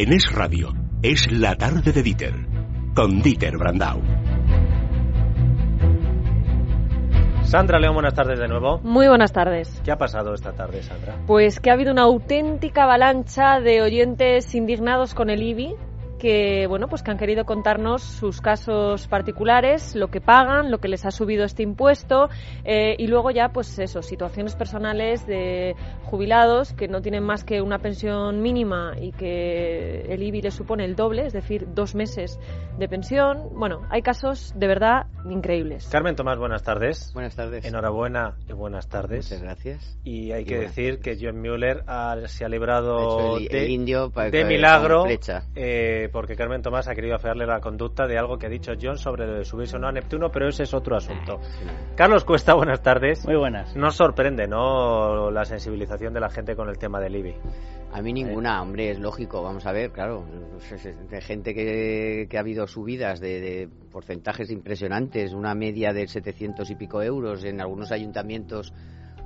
[0.00, 2.32] En Es Radio, es la tarde de Dieter,
[2.94, 4.00] con Dieter Brandau.
[7.42, 8.78] Sandra León, buenas tardes de nuevo.
[8.84, 9.82] Muy buenas tardes.
[9.84, 11.16] ¿Qué ha pasado esta tarde, Sandra?
[11.26, 15.74] Pues que ha habido una auténtica avalancha de oyentes indignados con el IBI
[16.18, 20.88] que bueno pues que han querido contarnos sus casos particulares, lo que pagan, lo que
[20.88, 22.28] les ha subido este impuesto
[22.64, 27.60] eh, y luego ya pues eso situaciones personales de jubilados que no tienen más que
[27.62, 32.38] una pensión mínima y que el IBI les supone el doble, es decir dos meses
[32.78, 33.50] de pensión.
[33.54, 35.88] Bueno, hay casos de verdad increíbles.
[35.90, 37.12] Carmen Tomás, buenas tardes.
[37.12, 37.64] Buenas tardes.
[37.64, 39.26] Enhorabuena y buenas tardes.
[39.26, 39.98] Muchas gracias.
[40.04, 41.84] Y hay que decir que John Mueller
[42.26, 45.04] se ha librado el, de, indio de milagro.
[45.54, 48.98] Eh, porque Carmen Tomás ha querido afearle la conducta de algo que ha dicho John
[48.98, 51.40] sobre lo de subirse o no a Neptuno, pero ese es otro asunto.
[51.96, 53.24] Carlos Cuesta, buenas tardes.
[53.26, 53.74] Muy buenas.
[53.76, 57.34] Nos sorprende, ¿no?, la sensibilización de la gente con el tema del IBI.
[57.92, 59.42] A mí ninguna, hombre, es lógico.
[59.42, 60.24] Vamos a ver, claro,
[61.10, 66.74] de gente que, ha habido subidas de, de, porcentajes impresionantes, una media de 700 y
[66.74, 68.74] pico euros en algunos ayuntamientos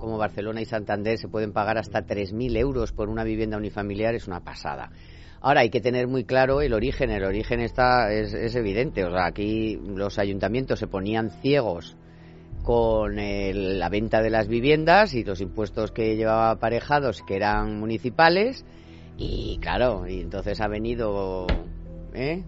[0.03, 4.27] como Barcelona y Santander se pueden pagar hasta 3.000 euros por una vivienda unifamiliar, es
[4.27, 4.91] una pasada.
[5.43, 7.11] Ahora hay que tener muy claro el origen.
[7.11, 9.05] El origen está es, evidente.
[9.05, 11.97] O sea, aquí los ayuntamientos se ponían ciegos
[12.63, 18.65] con la venta de las viviendas y los impuestos que llevaba aparejados que eran municipales
[19.19, 21.49] y claro y entonces ha venido
[22.15, 22.45] ¿eh?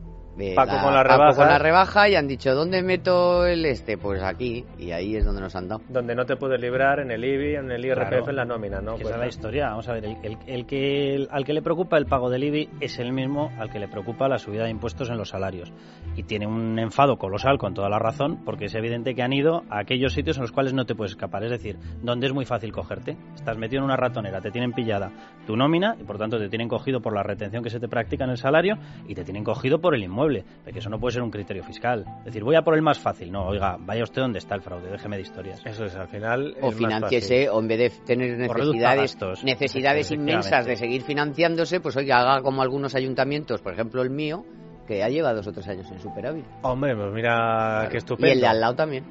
[0.54, 1.36] Paco, con la rebaja.
[1.36, 3.96] con la rebaja y han dicho, ¿dónde meto el este?
[3.96, 5.82] Pues aquí, y ahí es donde nos han dado.
[5.88, 8.92] Donde no te puedes librar, en el IBI, en el IRPF, en la nómina, ¿no?
[8.92, 9.68] Pues esa es la historia.
[9.68, 13.12] Vamos a ver, el, que, al que le preocupa el pago del IBI es el
[13.12, 15.72] mismo al que le preocupa la subida de impuestos en los salarios.
[16.16, 19.62] Y tiene un enfado colosal, con toda la razón, porque es evidente que han ido
[19.70, 21.44] a aquellos sitios en los cuales no te puedes escapar.
[21.44, 23.16] Es decir, donde es muy fácil cogerte.
[23.34, 25.12] Estás metido en una ratonera, te tienen pillada
[25.46, 28.24] tu nómina y por tanto te tienen cogido por la retención que se te practica
[28.24, 30.23] en el salario y te tienen cogido por el inmueble.
[30.62, 32.04] Porque eso no puede ser un criterio fiscal.
[32.20, 33.30] Es decir, voy a por el más fácil.
[33.30, 35.64] No, oiga, vaya usted donde está el fraude, déjeme de historias.
[35.64, 36.56] Eso es, al final.
[36.60, 42.20] O financiese, o en vez de tener necesidades, necesidades inmensas de seguir financiándose, pues oiga,
[42.20, 44.44] haga como algunos ayuntamientos, por ejemplo el mío,
[44.86, 46.44] que ya lleva dos o tres años en superávit.
[46.62, 48.28] Hombre, pues mira qué estupendo.
[48.28, 49.04] Y el de al lado también.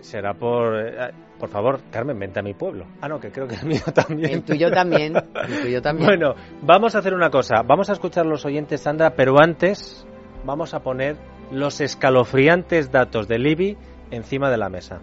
[0.00, 0.76] Será por.
[0.78, 2.86] Eh, por favor, Carmen, vente a mi pueblo.
[3.00, 4.30] Ah, no, que creo que el mío también.
[4.30, 5.14] El tuyo también.
[5.16, 6.06] El tuyo también.
[6.06, 7.62] Bueno, vamos a hacer una cosa.
[7.64, 10.06] Vamos a escuchar los oyentes, Sandra, pero antes
[10.44, 11.16] vamos a poner
[11.50, 13.76] los escalofriantes datos del IBI
[14.10, 15.00] encima de la mesa.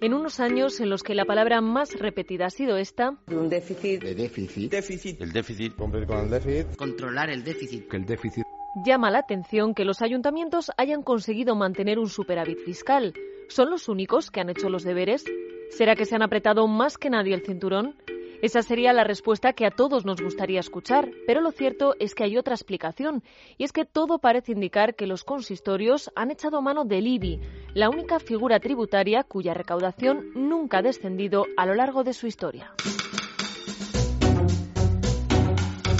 [0.00, 3.16] En unos años en los que la palabra más repetida ha sido esta.
[3.26, 4.00] Un déficit.
[4.00, 4.70] De déficit.
[4.70, 5.20] Déficit.
[5.20, 5.74] El déficit.
[5.74, 6.76] Cumplir con el déficit.
[6.76, 7.88] Controlar el déficit.
[7.88, 8.44] Que el déficit.
[8.86, 13.12] Llama la atención que los ayuntamientos hayan conseguido mantener un superávit fiscal.
[13.48, 15.24] ¿Son los únicos que han hecho los deberes?
[15.70, 17.96] ¿Será que se han apretado más que nadie el cinturón?
[18.40, 22.22] Esa sería la respuesta que a todos nos gustaría escuchar, pero lo cierto es que
[22.22, 23.24] hay otra explicación,
[23.56, 27.40] y es que todo parece indicar que los consistorios han echado mano del IBI,
[27.74, 32.72] la única figura tributaria cuya recaudación nunca ha descendido a lo largo de su historia.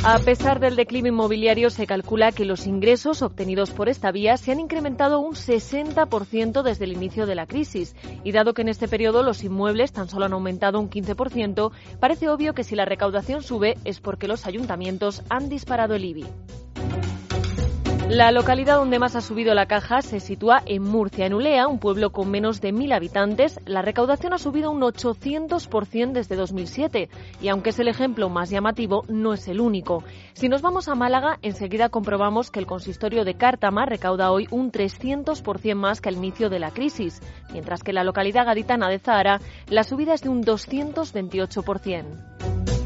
[0.04, 4.52] A pesar del declive inmobiliario, se calcula que los ingresos obtenidos por esta vía se
[4.52, 7.96] han incrementado un 60% desde el inicio de la crisis.
[8.22, 12.28] Y dado que en este periodo los inmuebles tan solo han aumentado un 15%, parece
[12.28, 16.26] obvio que si la recaudación sube es porque los ayuntamientos han disparado el IBI.
[18.10, 21.78] La localidad donde más ha subido la caja se sitúa en Murcia, en Ulea, un
[21.78, 23.60] pueblo con menos de mil habitantes.
[23.66, 27.10] La recaudación ha subido un 800% desde 2007
[27.42, 30.04] y aunque es el ejemplo más llamativo, no es el único.
[30.32, 34.72] Si nos vamos a Málaga, enseguida comprobamos que el consistorio de Cártama recauda hoy un
[34.72, 37.20] 300% más que al inicio de la crisis,
[37.52, 42.77] mientras que la localidad gaditana de Zahara la subida es de un 228%.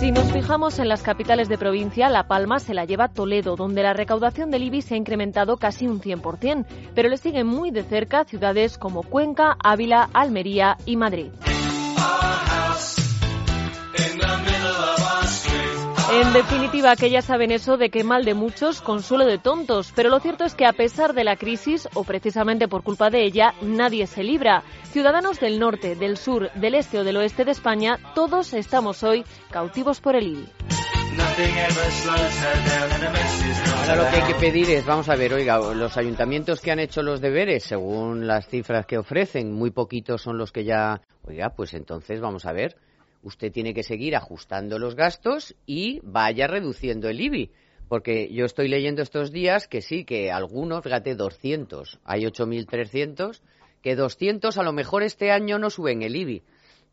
[0.00, 3.82] Si nos fijamos en las capitales de provincia, La Palma se la lleva Toledo, donde
[3.82, 7.82] la recaudación del IBI se ha incrementado casi un 100%, pero le siguen muy de
[7.82, 11.32] cerca ciudades como Cuenca, Ávila, Almería y Madrid.
[16.12, 19.92] En definitiva, que ya saben eso de que mal de muchos, consuelo de tontos.
[19.94, 23.22] Pero lo cierto es que a pesar de la crisis, o precisamente por culpa de
[23.22, 24.64] ella, nadie se libra.
[24.90, 29.24] Ciudadanos del norte, del sur, del este o del oeste de España, todos estamos hoy
[29.52, 30.48] cautivos por el IBI.
[33.78, 36.80] Ahora lo que hay que pedir es, vamos a ver, oiga, los ayuntamientos que han
[36.80, 41.50] hecho los deberes, según las cifras que ofrecen, muy poquitos son los que ya, oiga,
[41.50, 42.76] pues entonces vamos a ver
[43.22, 47.50] usted tiene que seguir ajustando los gastos y vaya reduciendo el IBI.
[47.88, 53.40] Porque yo estoy leyendo estos días que sí, que algunos, fíjate, 200, hay 8.300,
[53.82, 56.42] que 200 a lo mejor este año no suben el IBI.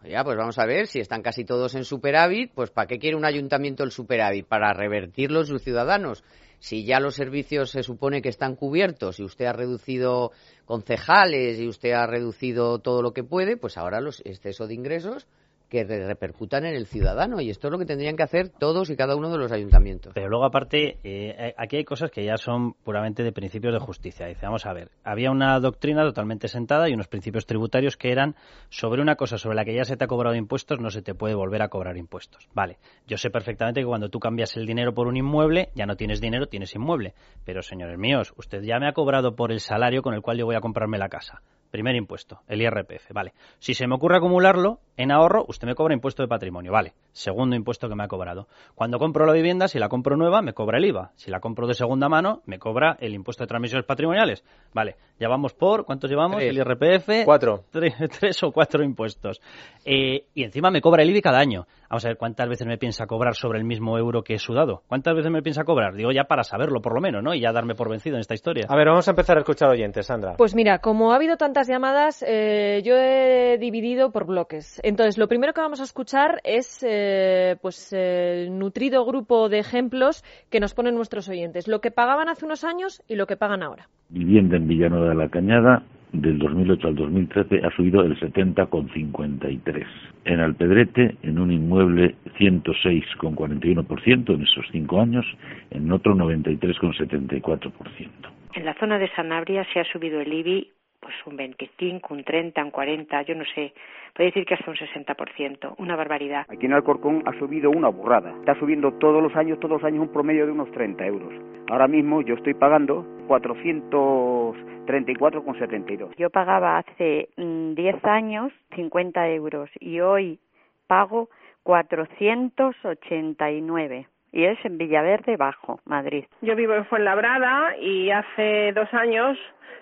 [0.03, 3.17] Ya, pues vamos a ver, si están casi todos en superávit, pues ¿para qué quiere
[3.17, 4.47] un ayuntamiento el superávit?
[4.47, 6.23] Para revertirlo sus ciudadanos.
[6.59, 10.31] Si ya los servicios se supone que están cubiertos y usted ha reducido
[10.65, 15.27] concejales y usted ha reducido todo lo que puede, pues ahora los exceso de ingresos
[15.69, 18.95] que repercutan en el ciudadano y esto es lo que tendrían que hacer todos y
[18.95, 20.13] cada uno de los ayuntamientos.
[20.13, 24.27] Pero luego aparte, eh, aquí hay cosas que ya son puramente de principios de justicia.
[24.27, 28.35] Dice, vamos a ver, había una doctrina totalmente sentada y unos principios tributarios que eran
[28.69, 31.13] sobre una cosa sobre la que ya se te ha cobrado impuestos, no se te
[31.13, 32.47] puede volver a cobrar impuestos.
[32.53, 35.95] Vale, yo sé perfectamente que cuando tú cambias el dinero por un inmueble, ya no
[35.95, 37.13] tienes dinero, tienes inmueble.
[37.43, 40.45] Pero señores míos, usted ya me ha cobrado por el salario con el cual yo
[40.45, 41.41] voy a comprarme la casa.
[41.71, 43.33] Primer impuesto, el IRPF, vale.
[43.59, 46.93] Si se me ocurre acumularlo en ahorro, usted me cobra impuesto de patrimonio, vale.
[47.11, 48.47] Segundo impuesto que me ha cobrado.
[48.73, 51.11] Cuando compro la vivienda, si la compro nueva, me cobra el IVA.
[51.15, 54.43] Si la compro de segunda mano, me cobra el impuesto de transmisiones patrimoniales.
[54.73, 56.41] Vale, ya vamos por, ¿cuántos llevamos?
[56.41, 57.25] El IRPF.
[57.25, 57.65] Cuatro.
[57.71, 59.41] Tres, o cuatro impuestos.
[59.83, 61.67] Eh, y encima me cobra el IVA cada año.
[61.89, 64.83] Vamos a ver cuántas veces me piensa cobrar sobre el mismo euro que he sudado.
[64.87, 65.95] ¿Cuántas veces me piensa cobrar?
[65.95, 67.33] Digo ya para saberlo, por lo menos, ¿no?
[67.33, 68.65] Y ya darme por vencido en esta historia.
[68.67, 70.35] A ver, vamos a empezar a escuchar oyentes, Sandra.
[70.37, 74.81] Pues mira, como ha habido tantas llamadas, eh, yo he dividido por bloques.
[74.83, 80.23] Entonces, lo primero que vamos a escuchar es eh, pues el nutrido grupo de ejemplos
[80.49, 81.67] que nos ponen nuestros oyentes.
[81.67, 83.87] Lo que pagaban hace unos años y lo que pagan ahora.
[84.09, 89.85] Vivienda en Villanueva de la Cañada, del 2008 al 2013 ha subido el 70,53.
[90.25, 95.25] En Alpedrete, en un inmueble 106,41% en esos cinco años,
[95.71, 98.09] en otro 93,74%.
[98.53, 102.63] En la zona de Sanabria se ha subido el IBI pues un 25, un 30,
[102.63, 103.73] un 40, yo no sé,
[104.13, 106.45] puede decir que hasta un 60%, una barbaridad.
[106.49, 110.01] Aquí en Alcorcón ha subido una burrada, está subiendo todos los años, todos los años
[110.01, 111.33] un promedio de unos 30 euros.
[111.69, 116.15] Ahora mismo yo estoy pagando 434,72.
[116.17, 120.39] Yo pagaba hace 10 mm, años 50 euros y hoy
[120.87, 121.29] pago
[121.63, 126.25] 489 y es en Villaverde Bajo, Madrid.
[126.41, 129.37] Yo vivo en Fuenlabrada y hace dos años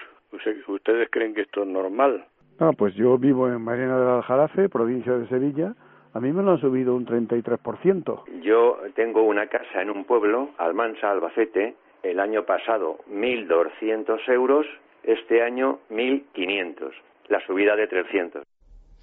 [0.67, 2.25] ¿Ustedes creen que esto es normal?
[2.59, 5.75] No, pues yo vivo en Marina del Aljarafe, provincia de Sevilla,
[6.15, 8.25] a mí me lo han subido un 33%.
[8.43, 14.67] Yo tengo una casa en un pueblo, Almansa, Albacete, el año pasado 1.200 euros,
[15.03, 16.91] este año 1.500,
[17.29, 18.43] la subida de 300.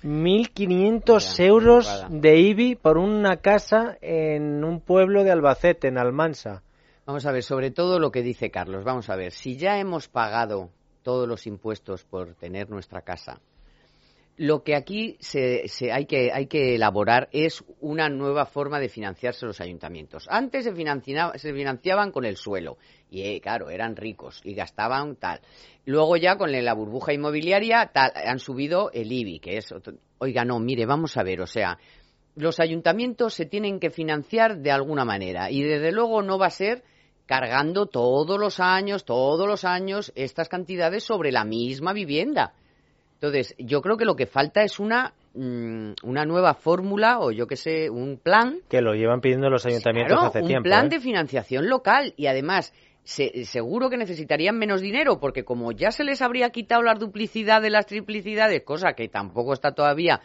[0.03, 6.63] 1.500 euros de IBI por una casa en un pueblo de Albacete, en Almansa.
[7.05, 8.85] Vamos a ver, sobre todo lo que dice Carlos.
[8.85, 10.69] Vamos a ver, si ya hemos pagado
[11.03, 13.41] todos los impuestos por tener nuestra casa,
[14.39, 19.45] lo que aquí se, hay, que, hay, que, elaborar es una nueva forma de financiarse
[19.45, 20.27] los ayuntamientos.
[20.29, 22.77] Antes se, se financiaban con el suelo
[23.11, 25.41] y, eh, claro, eran ricos y gastaban tal.
[25.83, 29.73] Luego ya con la burbuja inmobiliaria tal, han subido el IBI, que es...
[30.19, 31.77] Oiga, no, mire, vamos a ver, o sea,
[32.35, 36.51] los ayuntamientos se tienen que financiar de alguna manera y desde luego no va a
[36.51, 36.85] ser
[37.25, 42.53] cargando todos los años, todos los años estas cantidades sobre la misma vivienda
[43.21, 47.47] entonces, yo creo que lo que falta es una mm, una nueva fórmula o yo
[47.47, 48.61] qué sé, un plan.
[48.69, 50.59] Que lo llevan pidiendo los ayuntamientos hace tiempo.
[50.59, 50.89] Un plan ¿eh?
[50.89, 52.73] de financiación local y además
[53.03, 57.71] seguro que necesitarían menos dinero porque como ya se les habría quitado la duplicidad de
[57.71, 60.21] las triplicidades, cosa que tampoco está todavía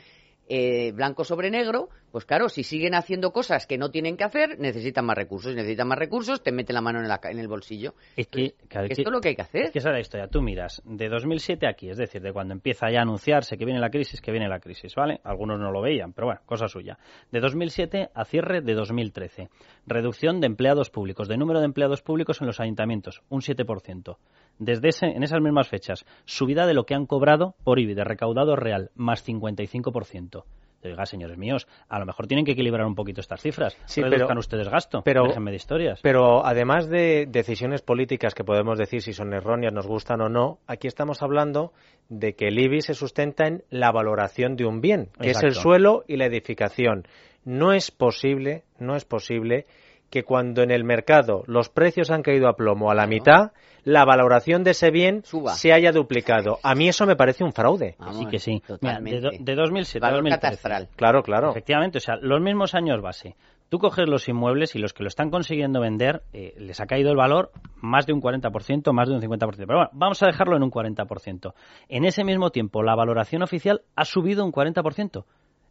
[0.49, 4.57] eh, blanco sobre negro, pues claro, si siguen haciendo cosas que no tienen que hacer,
[4.61, 5.53] necesitan más recursos.
[5.53, 7.95] Necesitan más recursos, te meten la mano en, la, en el bolsillo.
[8.15, 9.63] Es que, esto es lo que hay que hacer.
[9.65, 10.29] Es que esa es la historia.
[10.29, 13.81] Tú miras, de 2007 aquí, es decir, de cuando empieza ya a anunciarse que viene
[13.81, 15.21] la crisis, que viene la crisis, ¿vale?
[15.25, 17.01] Algunos no lo veían, pero bueno, cosa suya.
[17.33, 19.49] De 2007 a cierre de 2013.
[19.85, 24.19] Reducción de empleados públicos, de número de empleados públicos en los ayuntamientos, un 7%.
[24.61, 28.05] Desde ese, en esas mismas fechas, subida de lo que han cobrado por IBI de
[28.05, 30.45] recaudado real, más 55%.
[30.85, 33.77] Oiga, señores míos, a lo mejor tienen que equilibrar un poquito estas cifras.
[33.87, 35.03] Sí, Reduzcan ustedes gasto.
[35.03, 36.01] Pero, Déjenme de historias.
[36.03, 40.59] Pero además de decisiones políticas que podemos decir si son erróneas, nos gustan o no,
[40.67, 41.73] aquí estamos hablando
[42.09, 45.55] de que el IBI se sustenta en la valoración de un bien, que es el
[45.55, 47.07] suelo y la edificación.
[47.45, 49.67] No es posible, no es posible
[50.15, 53.51] que cuando en el mercado los precios han caído a plomo a la mitad,
[53.83, 56.61] la valoración de ese bien se haya duplicado.
[56.63, 57.97] A mí eso me parece un fraude.
[58.13, 58.63] sí que sí.
[58.81, 60.41] de, 2007 a 2013.
[60.41, 60.89] catastral.
[60.95, 61.51] Claro, claro.
[61.51, 63.35] Efectivamente, o sea, los mismos años base.
[63.69, 67.11] Tú coges los inmuebles y los que lo están consiguiendo vender eh, les ha caído
[67.11, 69.57] el valor más de un 40%, más de un 50%.
[69.67, 71.55] Pero bueno, vamos a dejarlo en un 40%.
[71.89, 75.25] En ese mismo tiempo, la valoración oficial ha subido un 40%.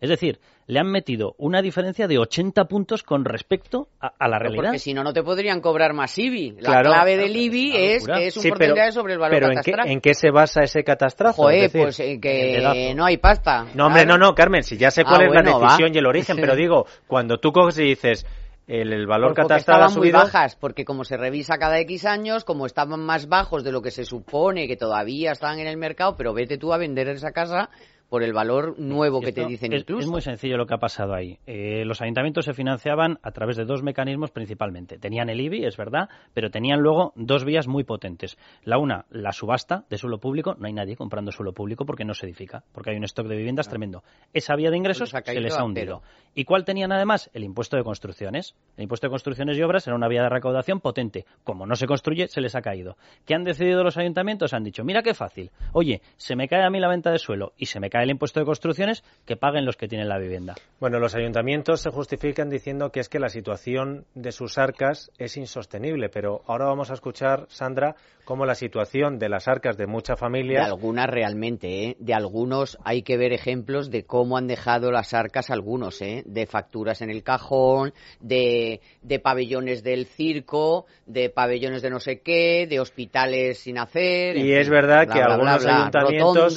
[0.03, 4.63] Es decir, le han metido una diferencia de 80 puntos con respecto a, la realidad.
[4.63, 6.57] Porque si no, no te podrían cobrar más IBI.
[6.60, 9.88] La clave del IBI es, es, un porcentaje sobre el valor pero catastral.
[9.88, 11.43] ¿en qué, se basa ese catastrazo?
[11.43, 13.67] Joder, pues en que no hay pasta.
[13.75, 16.05] No, hombre, no, no, Carmen, si ya sé cuál ah, es la decisión y el
[16.05, 18.25] origen, pero digo, cuando tú coges y dices...
[18.65, 22.65] El, valor pues catastral estaban muy bajas, porque como se revisa cada X años, como
[22.65, 26.33] estaban más bajos de lo que se supone que todavía estaban en el mercado, pero
[26.33, 27.69] vete tú a vender esa casa
[28.13, 30.01] por el valor nuevo que te dicen es, incluso.
[30.01, 31.39] Es muy sencillo lo que ha pasado ahí.
[31.48, 35.00] Eh, los ayuntamientos se financiaban a través de dos mecanismos principalmente.
[35.00, 38.38] Tenían el IBI, es verdad, pero tenían luego dos vías muy potentes.
[38.65, 40.53] La una, la subasta de suelo público.
[40.60, 43.36] No hay nadie comprando suelo público porque no se edifica, porque hay un stock de
[43.36, 44.03] viviendas tremendo.
[44.32, 46.03] Esa vía de ingresos se les ha hundido.
[46.36, 47.32] ¿Y cuál tenían además?
[47.34, 48.55] El impuesto de construcciones.
[48.77, 51.25] El impuesto de construcciones y obras era una vía de recaudación potente.
[51.43, 52.96] Como no se construye, se les ha caído.
[53.25, 54.53] ¿Qué han decidido los ayuntamientos?
[54.53, 55.50] Han dicho, mira qué fácil.
[55.72, 58.12] Oye, se me cae a mí la venta de suelo y se me cae el
[58.12, 60.55] impuesto de construcciones, que paguen los que tienen la vivienda.
[60.79, 65.38] Bueno, los ayuntamientos se justifican diciendo que es que la situación de sus arcas es
[65.38, 67.95] insostenible, pero ahora vamos a escuchar, Sandra,
[68.25, 70.65] cómo la situación de las arcas de muchas familias.
[70.65, 71.98] De algunas realmente, ¿eh?
[72.00, 76.24] De algunos hay que ver ejemplos de cómo han dejado las arcas algunos, ¿eh?
[76.25, 82.22] De facturas en el cajón, de, de pabellones del circo, de pabellones de no sé
[82.22, 84.38] qué, de hospitales sin hacer.
[84.38, 86.55] Y es verdad que algunos ayuntamientos,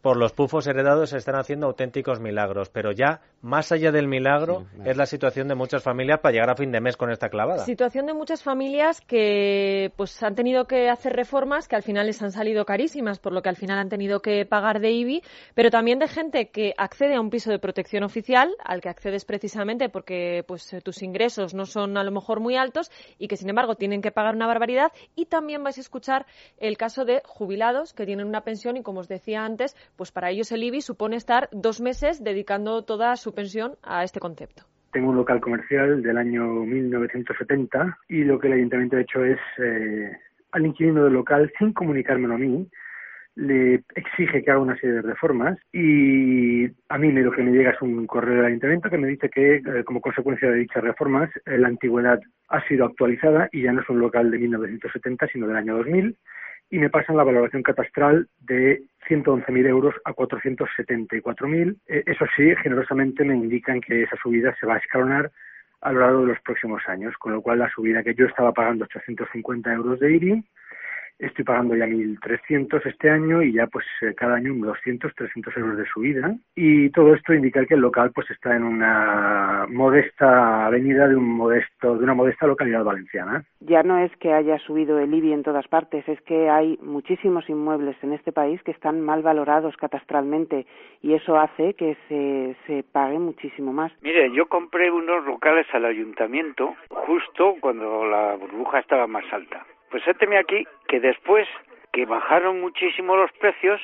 [0.00, 4.96] por los pufos heredados, están haciendo auténticos milagros, pero ya más allá del milagro es
[4.96, 7.64] la situación de muchas familias para llegar a fin de mes con esta clavada.
[7.64, 12.22] Situación de muchas familias que pues han tenido que hacer reformas que al final les
[12.22, 15.22] han salido carísimas, por lo que al final han tenido que pagar de IBI,
[15.54, 19.24] pero también de gente que accede a un piso de protección oficial, al que accedes
[19.24, 23.48] precisamente porque pues tus ingresos no son a lo mejor muy altos y que sin
[23.48, 26.26] embargo tienen que pagar una barbaridad y también vais a escuchar
[26.58, 30.30] el caso de jubilados que tienen una pensión y como os decía antes, pues para
[30.30, 34.62] ellos el IBI supone estar dos meses dedicando toda su pensión a este concepto.
[34.92, 39.38] Tengo un local comercial del año 1970 y lo que el ayuntamiento ha hecho es
[39.58, 40.10] eh,
[40.52, 42.68] al inquilino del local, sin comunicármelo a mí,
[43.36, 47.70] le exige que haga una serie de reformas y a mí lo que me llega
[47.70, 51.30] es un correo del ayuntamiento que me dice que eh, como consecuencia de dichas reformas
[51.46, 55.46] eh, la antigüedad ha sido actualizada y ya no es un local de 1970 sino
[55.46, 56.16] del año 2000
[56.70, 61.76] y me pasan la valoración catastral de 111.000 euros a 474.000.
[61.88, 65.30] Eh, eso sí, generosamente me indican que esa subida se va a escalonar
[65.80, 68.52] a lo largo de los próximos años, con lo cual la subida que yo estaba
[68.52, 70.44] pagando 850 euros de IRI
[71.20, 75.76] Estoy pagando ya 1.300 este año y ya pues eh, cada año 200, 300 euros
[75.76, 76.34] de subida.
[76.56, 81.28] Y todo esto indica que el local pues está en una modesta avenida de un
[81.28, 83.44] modesto, de una modesta localidad valenciana.
[83.60, 87.48] Ya no es que haya subido el IBI en todas partes, es que hay muchísimos
[87.50, 90.66] inmuebles en este país que están mal valorados catastralmente
[91.02, 93.92] y eso hace que se, se pague muchísimo más.
[94.00, 100.06] Mire, yo compré unos locales al ayuntamiento justo cuando la burbuja estaba más alta pues
[100.06, 101.46] éteme aquí que después
[101.92, 103.80] que bajaron muchísimo los precios,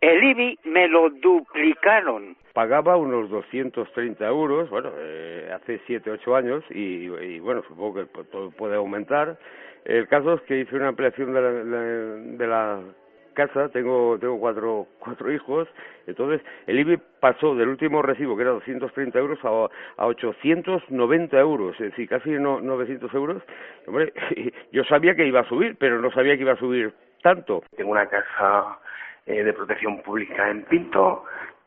[0.00, 2.36] el IBI me lo duplicaron.
[2.52, 8.50] Pagaba unos 230 euros, bueno, eh, hace 7, 8 años, y, bueno, supongo que todo
[8.50, 9.38] puede aumentar.
[9.84, 12.80] El caso es que hice una ampliación de de la
[13.38, 15.68] casa, tengo, tengo cuatro, cuatro hijos,
[16.08, 21.74] entonces el IBI pasó del último recibo, que era 230 euros, a, a 890 euros,
[21.74, 23.42] es decir, casi no, 900 euros.
[23.86, 24.12] Hombre,
[24.72, 26.92] yo sabía que iba a subir, pero no sabía que iba a subir
[27.22, 27.62] tanto.
[27.76, 28.80] Tengo una casa
[29.24, 31.24] eh, de protección pública en Pinto,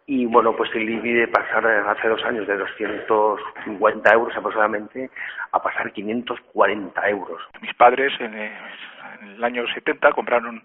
[0.08, 5.10] y bueno, pues el IBI de pasar hace dos años de 250 euros aproximadamente
[5.54, 7.42] a pasar 540 euros.
[7.62, 10.62] Mis padres en el año 70 compraron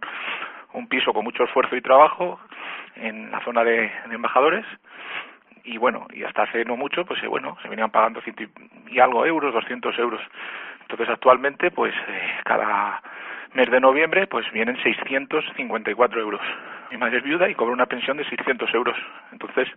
[0.73, 2.41] un piso con mucho esfuerzo y trabajo
[2.97, 4.65] en la zona de, embajadores
[5.65, 8.45] y bueno, y hasta hace no mucho, pues eh, bueno, se venían pagando ciento
[8.89, 10.21] y algo euros, 200 euros.
[10.83, 13.03] Entonces actualmente, pues eh, cada
[13.55, 16.41] mes de noviembre, pues vienen 654 euros.
[16.91, 18.97] Mi madre es viuda y cobra una pensión de 600 euros.
[19.33, 19.69] Entonces,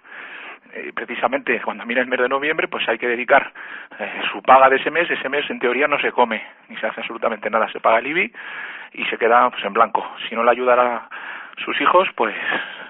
[0.74, 3.52] eh, precisamente cuando mira el mes de noviembre, pues hay que dedicar
[4.00, 5.10] eh, su paga de ese mes.
[5.10, 7.72] Ese mes, en teoría, no se come ni se hace absolutamente nada.
[7.72, 8.34] Se paga el IBI
[8.94, 10.06] y se queda pues en blanco.
[10.28, 11.10] Si no le ayudara a
[11.64, 12.36] sus hijos, pues.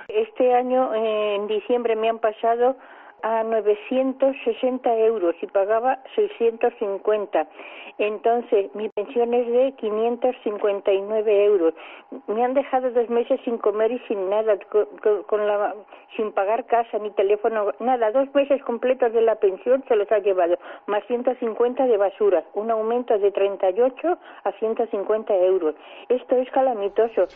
[0.07, 2.77] Este año, en diciembre, me han pasado
[3.21, 7.47] a 960 euros y pagaba 650.
[7.97, 11.73] Entonces, mi pensión es de 559 euros.
[12.27, 14.57] Me han dejado dos meses sin comer y sin nada,
[15.27, 15.75] con, la,
[16.15, 18.11] sin pagar casa ni teléfono, nada.
[18.11, 20.57] Dos meses completos de la pensión se los ha llevado,
[20.88, 22.43] más 150 de basura.
[22.53, 25.75] Un aumento de 38 a 150 euros.
[26.07, 27.27] Esto es calamitoso.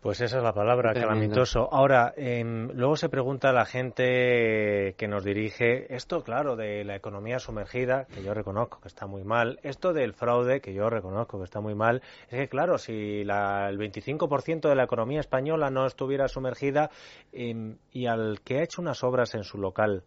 [0.00, 1.68] Pues esa es la palabra, calamitoso.
[1.72, 6.94] Ahora, em, luego se pregunta a la gente que nos dirige, esto, claro, de la
[6.94, 11.38] economía sumergida, que yo reconozco que está muy mal, esto del fraude, que yo reconozco
[11.38, 12.00] que está muy mal,
[12.30, 16.90] es que, claro, si la, el 25% de la economía española no estuviera sumergida
[17.32, 20.04] em, y al que ha hecho unas obras en su local,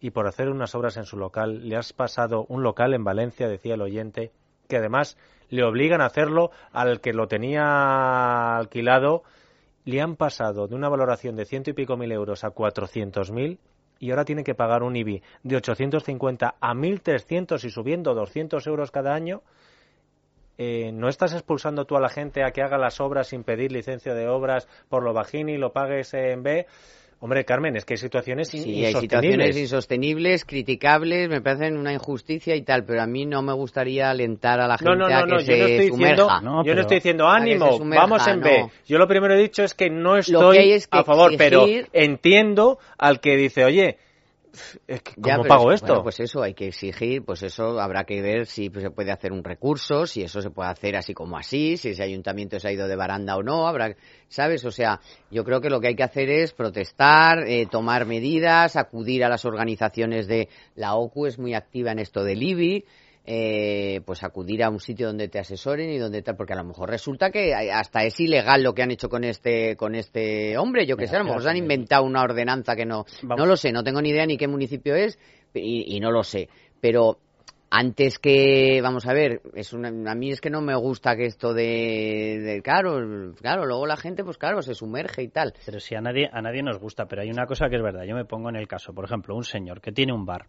[0.00, 3.46] y por hacer unas obras en su local, le has pasado un local en Valencia,
[3.46, 4.32] decía el oyente,
[4.68, 9.22] que además le obligan a hacerlo al que lo tenía alquilado,
[9.84, 13.58] le han pasado de una valoración de ciento y pico mil euros a cuatrocientos mil
[13.98, 18.90] y ahora tiene que pagar un IBI de 850 a 1.300 y subiendo 200 euros
[18.90, 19.42] cada año,
[20.58, 23.72] eh, ¿no estás expulsando tú a la gente a que haga las obras sin pedir
[23.72, 26.66] licencia de obras por lo bajín y lo pagues en B?
[27.24, 28.94] Hombre, Carmen, es que hay situaciones sí, insostenibles.
[28.94, 33.54] hay situaciones insostenibles, criticables, me parecen una injusticia y tal, pero a mí no me
[33.54, 36.42] gustaría alentar a la gente a que se yo no estoy sumerja.
[36.42, 38.66] yo no estoy diciendo ánimo, vamos en B.
[38.86, 41.64] Yo lo primero he dicho es que no estoy a favor, pero
[41.94, 43.96] entiendo al que dice, oye,
[45.20, 46.02] ¿Cómo pago esto?
[46.02, 49.42] pues eso, hay que exigir, pues eso habrá que ver si se puede hacer un
[49.42, 52.88] recurso, si eso se puede hacer así como así, si ese ayuntamiento se ha ido
[52.88, 53.94] de baranda o no, habrá,
[54.28, 54.64] ¿sabes?
[54.64, 58.76] O sea, yo creo que lo que hay que hacer es protestar, eh, tomar medidas,
[58.76, 62.84] acudir a las organizaciones de la OCU, es muy activa en esto del IBI,
[63.26, 66.64] eh, pues acudir a un sitio donde te asesoren y donde tal, porque a lo
[66.64, 70.86] mejor resulta que hasta es ilegal lo que han hecho con este con este hombre,
[70.86, 73.56] yo que sé, a lo mejor se han inventado una ordenanza que no, no lo
[73.56, 75.18] sé, no tengo ni idea ni qué municipio es
[75.54, 76.50] y, no lo sé,
[76.80, 77.18] pero
[77.70, 81.24] antes que, vamos a ver, es una, a mí es que no me gusta que
[81.24, 85.54] esto de, de, claro, claro, luego la gente, pues claro, se sumerge y tal.
[85.66, 88.04] Pero si a nadie, a nadie nos gusta, pero hay una cosa que es verdad,
[88.04, 90.46] yo me pongo en el caso, por ejemplo, un señor que tiene un bar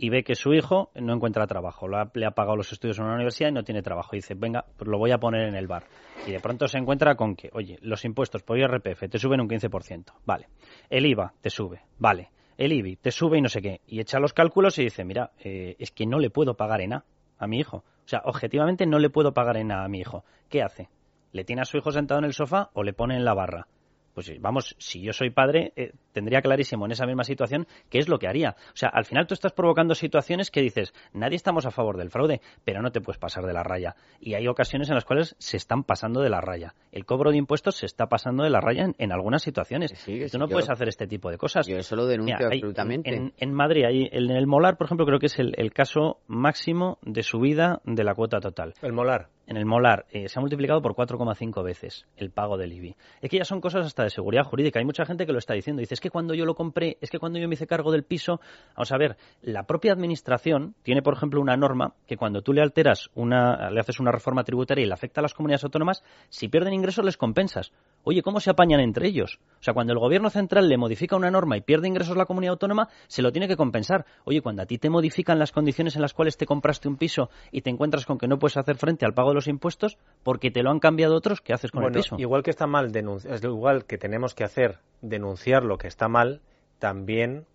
[0.00, 3.16] y ve que su hijo no encuentra trabajo, le ha pagado los estudios en una
[3.16, 4.16] universidad y no tiene trabajo.
[4.16, 5.84] Y dice, venga, pues lo voy a poner en el bar.
[6.26, 9.48] Y de pronto se encuentra con que, oye, los impuestos por IRPF te suben un
[9.48, 10.48] 15%, vale.
[10.88, 12.30] El IVA te sube, vale.
[12.56, 13.82] El IBI te sube y no sé qué.
[13.86, 16.94] Y echa los cálculos y dice, mira, eh, es que no le puedo pagar en
[16.94, 17.04] A
[17.36, 17.78] a mi hijo.
[17.78, 20.24] O sea, objetivamente no le puedo pagar en A a mi hijo.
[20.48, 20.88] ¿Qué hace?
[21.32, 23.66] ¿Le tiene a su hijo sentado en el sofá o le pone en la barra?
[24.14, 28.08] Pues vamos, si yo soy padre, eh, tendría clarísimo en esa misma situación qué es
[28.08, 28.56] lo que haría.
[28.72, 32.10] O sea, al final tú estás provocando situaciones que dices, nadie estamos a favor del
[32.10, 33.94] fraude, pero no te puedes pasar de la raya.
[34.20, 36.74] Y hay ocasiones en las cuales se están pasando de la raya.
[36.92, 39.92] El cobro de impuestos se está pasando de la raya en, algunas situaciones.
[40.30, 41.66] tú no puedes hacer este tipo de cosas.
[41.66, 43.32] Yo eso lo denuncio absolutamente.
[43.36, 46.98] En, Madrid, hay, en el Molar, por ejemplo, creo que es el, el caso máximo
[47.02, 48.74] de subida de la cuota total.
[48.82, 52.72] El Molar en el Molar eh, se ha multiplicado por 4,5 veces el pago del
[52.72, 52.96] IBI.
[53.20, 54.78] Es que ya son cosas hasta de seguridad jurídica.
[54.78, 55.80] Hay mucha gente que lo está diciendo.
[55.80, 58.04] Dice, es que cuando yo lo compré, es que cuando yo me hice cargo del
[58.04, 58.40] piso,
[58.76, 62.62] vamos a ver, la propia administración tiene, por ejemplo, una norma que cuando tú le
[62.62, 66.46] alteras una, le haces una reforma tributaria y le afecta a las comunidades autónomas, si
[66.46, 67.72] pierden ingresos les compensas.
[68.04, 69.40] Oye, ¿cómo se apañan entre ellos?
[69.58, 72.52] O sea, cuando el gobierno central le modifica una norma y pierde ingresos la comunidad
[72.52, 74.06] autónoma, se lo tiene que compensar.
[74.24, 77.30] Oye, cuando a ti te modifican las condiciones en las cuales te compraste un piso
[77.50, 80.50] y te encuentras con que no puedes hacer frente al pago de los impuestos, porque
[80.50, 82.16] te lo han cambiado otros, ¿qué haces con el piso?
[82.18, 86.42] Igual que está mal es igual que tenemos que hacer denunciar lo que está mal,
[86.78, 87.46] también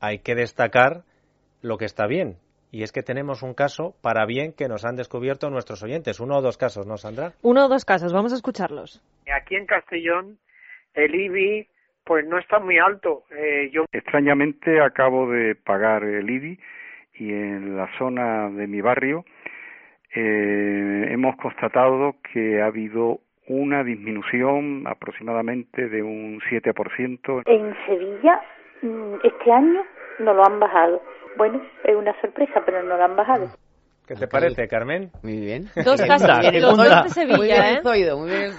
[0.00, 1.04] hay que destacar
[1.62, 2.36] lo que está bien.
[2.72, 6.20] Y es que tenemos un caso para bien que nos han descubierto nuestros oyentes.
[6.20, 7.32] Uno o dos casos, ¿no, Sandra?
[7.42, 9.02] Uno o dos casos, vamos a escucharlos.
[9.34, 10.38] Aquí en Castellón,
[10.94, 11.68] el IBI
[12.04, 13.24] pues no está muy alto.
[13.30, 16.58] Eh, yo extrañamente acabo de pagar el IBI
[17.14, 19.24] y en la zona de mi barrio
[20.14, 27.42] eh, hemos constatado que ha habido una disminución aproximadamente de un 7%.
[27.46, 28.40] En Sevilla
[28.82, 29.82] mm, este año
[30.20, 31.02] no lo han bajado.
[31.36, 33.48] Bueno, es una sorpresa, pero no lo han bajado.
[34.10, 35.12] ¿Qué te parece, Carmen?
[35.22, 35.66] Muy bien.
[35.84, 38.14] Dos casos, los dos de Sevilla, muy bien ¿eh?
[38.16, 38.50] muy bien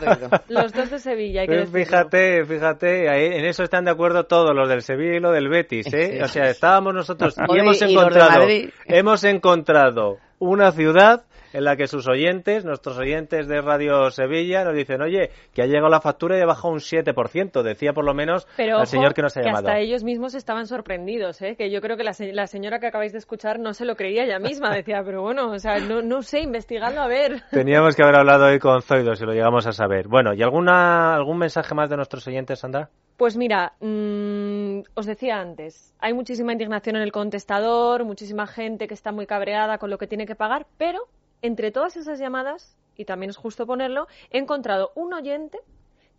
[0.48, 4.56] Los dos de Sevilla, hay que pues Fíjate, fíjate, en eso están de acuerdo todos,
[4.56, 6.22] los del Sevilla y los del Betis, ¿eh?
[6.24, 8.46] O sea, estábamos nosotros y hemos encontrado,
[8.86, 11.24] hemos encontrado una ciudad
[11.54, 15.66] en la que sus oyentes, nuestros oyentes de Radio Sevilla, nos dicen, oye, que ha
[15.66, 19.22] llegado la factura y ha bajado un 7%, decía por lo menos el señor que
[19.22, 19.68] nos ha llamado.
[19.68, 21.56] hasta ellos mismos estaban sorprendidos, ¿eh?
[21.56, 24.40] que yo creo que la, señora que acabáis de escuchar no se lo creía ella
[24.40, 27.42] misma, decía, pero bueno, o sea, no, no sé, investigando a ver.
[27.52, 30.08] Teníamos que haber hablado hoy con Zoido, si lo llegamos a saber.
[30.08, 32.90] Bueno, ¿y alguna, algún mensaje más de nuestros oyentes, Sandra?
[33.18, 38.94] Pues mira, mmm, os decía antes, hay muchísima indignación en el contestador, muchísima gente que
[38.94, 41.08] está muy cabreada con lo que tiene que pagar, pero
[41.42, 45.60] entre todas esas llamadas, y también es justo ponerlo, he encontrado un oyente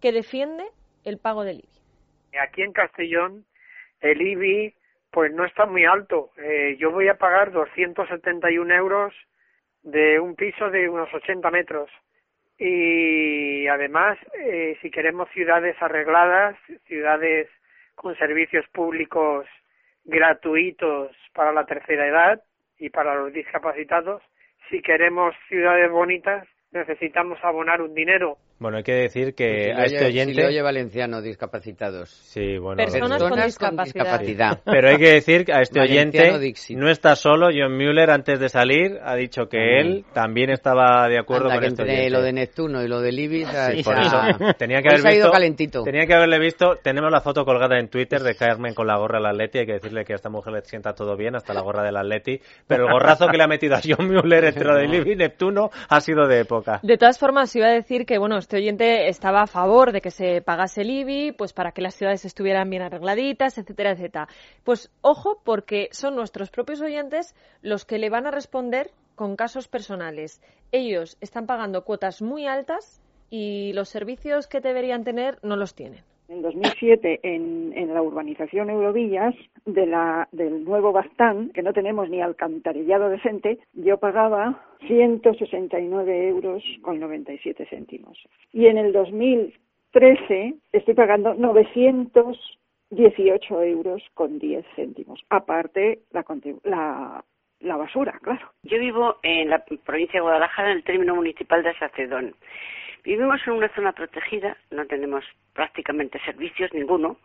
[0.01, 0.65] que defiende
[1.05, 2.39] el pago del IBI.
[2.41, 3.45] Aquí en Castellón,
[4.01, 4.75] el IBI
[5.11, 6.31] pues no está muy alto.
[6.39, 9.15] Eh, yo voy a pagar 271 euros
[9.83, 11.91] de un piso de unos 80 metros.
[12.59, 17.49] Y además, eh, si queremos ciudades arregladas, ciudades
[17.95, 19.47] con servicios públicos
[20.05, 22.43] gratuitos para la tercera edad
[22.79, 24.23] y para los discapacitados,
[24.71, 29.85] si queremos ciudades bonitas, necesitamos abonar un dinero bueno, hay que decir que si a
[29.85, 30.35] este oyente...
[30.35, 32.09] Si oye valenciano, discapacitados.
[32.09, 32.77] Sí, bueno...
[32.77, 34.61] Personas, con, discapacidad.
[34.65, 36.33] Pero hay que decir que a este oyente
[36.77, 37.49] no está solo.
[37.53, 41.61] John Mueller, antes de salir, ha dicho que él también estaba de acuerdo Anda, con
[41.61, 42.11] que este entre oyente.
[42.11, 43.49] lo de Neptuno y lo de Ibis...
[43.49, 44.21] Sí, por eso.
[44.57, 45.83] Tenía que, haber visto, calentito.
[45.83, 46.77] tenía que haberle visto...
[46.83, 49.59] Tenemos la foto colgada en Twitter de Carmen con la gorra del Atleti.
[49.59, 51.97] Hay que decirle que a esta mujer le sienta todo bien, hasta la gorra del
[51.97, 52.41] Atleti.
[52.67, 55.17] Pero el gorrazo que le ha metido a John Mueller entre lo de Ibis y
[55.17, 56.81] Neptuno ha sido de época.
[56.83, 60.11] De todas formas, iba a decir que, bueno, este oyente está a favor de que
[60.11, 64.29] se pagase el IBI, pues para que las ciudades estuvieran bien arregladitas, etcétera, etcétera.
[64.63, 69.69] Pues ojo, porque son nuestros propios oyentes los que le van a responder con casos
[69.69, 70.43] personales.
[70.71, 76.05] Ellos están pagando cuotas muy altas y los servicios que deberían tener no los tienen.
[76.33, 79.35] En 2007, en, en la urbanización Eurovillas
[79.67, 86.63] de la, del nuevo Bastán, que no tenemos ni alcantarillado decente, yo pagaba 169 euros
[86.81, 88.17] con 97 céntimos.
[88.51, 95.23] Y en el 2013 estoy pagando 918 euros con 10 céntimos.
[95.29, 96.25] Aparte, la,
[96.65, 97.23] la,
[97.61, 98.51] la basura, claro.
[98.63, 102.35] Yo vivo en la provincia de Guadalajara, en el término municipal de Sacedón.
[103.05, 107.17] Vivimos en una zona protegida, no tenemos prácticamente servicios, ninguno,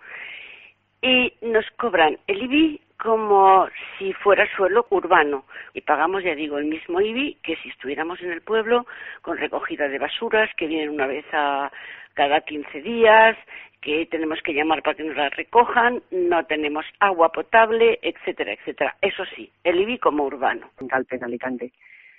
[1.02, 6.66] y nos cobran el IBI como si fuera suelo urbano y pagamos, ya digo, el
[6.66, 8.88] mismo IBI que si estuviéramos en el pueblo
[9.22, 11.72] con recogida de basuras que vienen una vez a
[12.16, 13.38] cada 15 días,
[13.80, 18.96] que tenemos que llamar para que nos la recojan, no tenemos agua potable, etcétera, etcétera.
[19.02, 20.72] Eso sí, el IBI como urbano.
[20.82, 21.72] En Calpe, en Alicante.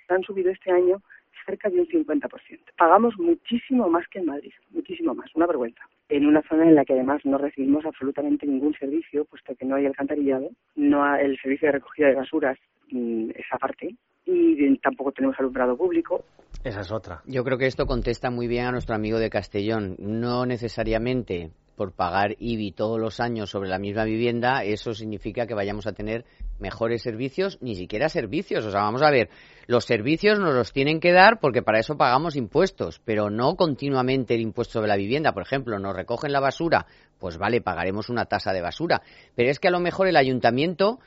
[0.08, 1.02] Han subido este año
[1.48, 2.28] cerca de un 50%.
[2.76, 5.82] Pagamos muchísimo más que en Madrid, muchísimo más, una vergüenza.
[6.10, 9.76] En una zona en la que además no recibimos absolutamente ningún servicio, puesto que no
[9.76, 12.58] hay alcantarillado, no hay el servicio de recogida de basuras
[12.90, 13.94] mmm, es aparte
[14.26, 16.22] y tampoco tenemos alumbrado público.
[16.62, 17.22] Esa es otra.
[17.26, 19.96] Yo creo que esto contesta muy bien a nuestro amigo de Castellón.
[19.98, 25.54] No necesariamente por pagar IBI todos los años sobre la misma vivienda, eso significa que
[25.54, 26.26] vayamos a tener
[26.58, 28.66] mejores servicios, ni siquiera servicios.
[28.66, 29.30] O sea, vamos a ver,
[29.66, 34.34] los servicios nos los tienen que dar porque para eso pagamos impuestos, pero no continuamente
[34.34, 35.32] el impuesto sobre la vivienda.
[35.32, 36.86] Por ejemplo, nos recogen la basura,
[37.18, 39.00] pues vale, pagaremos una tasa de basura.
[39.36, 40.98] Pero es que a lo mejor el ayuntamiento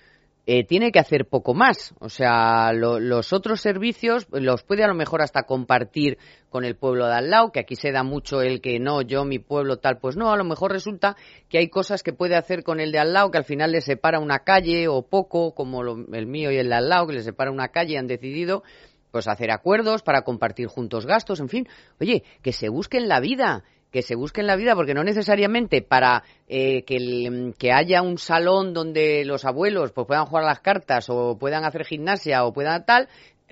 [0.46, 1.94] eh, tiene que hacer poco más.
[2.00, 6.18] O sea, lo, los otros servicios los puede a lo mejor hasta compartir
[6.50, 9.24] con el pueblo de al lado, que aquí se da mucho el que no, yo,
[9.24, 11.16] mi pueblo, tal, pues no, a lo mejor resulta
[11.48, 13.82] que hay cosas que puede hacer con el de al lado, que al final le
[13.82, 17.14] separa una calle o poco, como lo, el mío y el de al lado, que
[17.14, 18.64] le separa una calle han decidido
[19.12, 21.68] pues hacer acuerdos para compartir juntos gastos, en fin,
[22.00, 26.24] oye, que se busquen la vida, que se busquen la vida, porque no necesariamente para
[26.48, 31.10] eh, que, el, que, haya un salón donde los abuelos pues, puedan jugar las cartas
[31.10, 33.10] o puedan hacer gimnasia o puedan tal,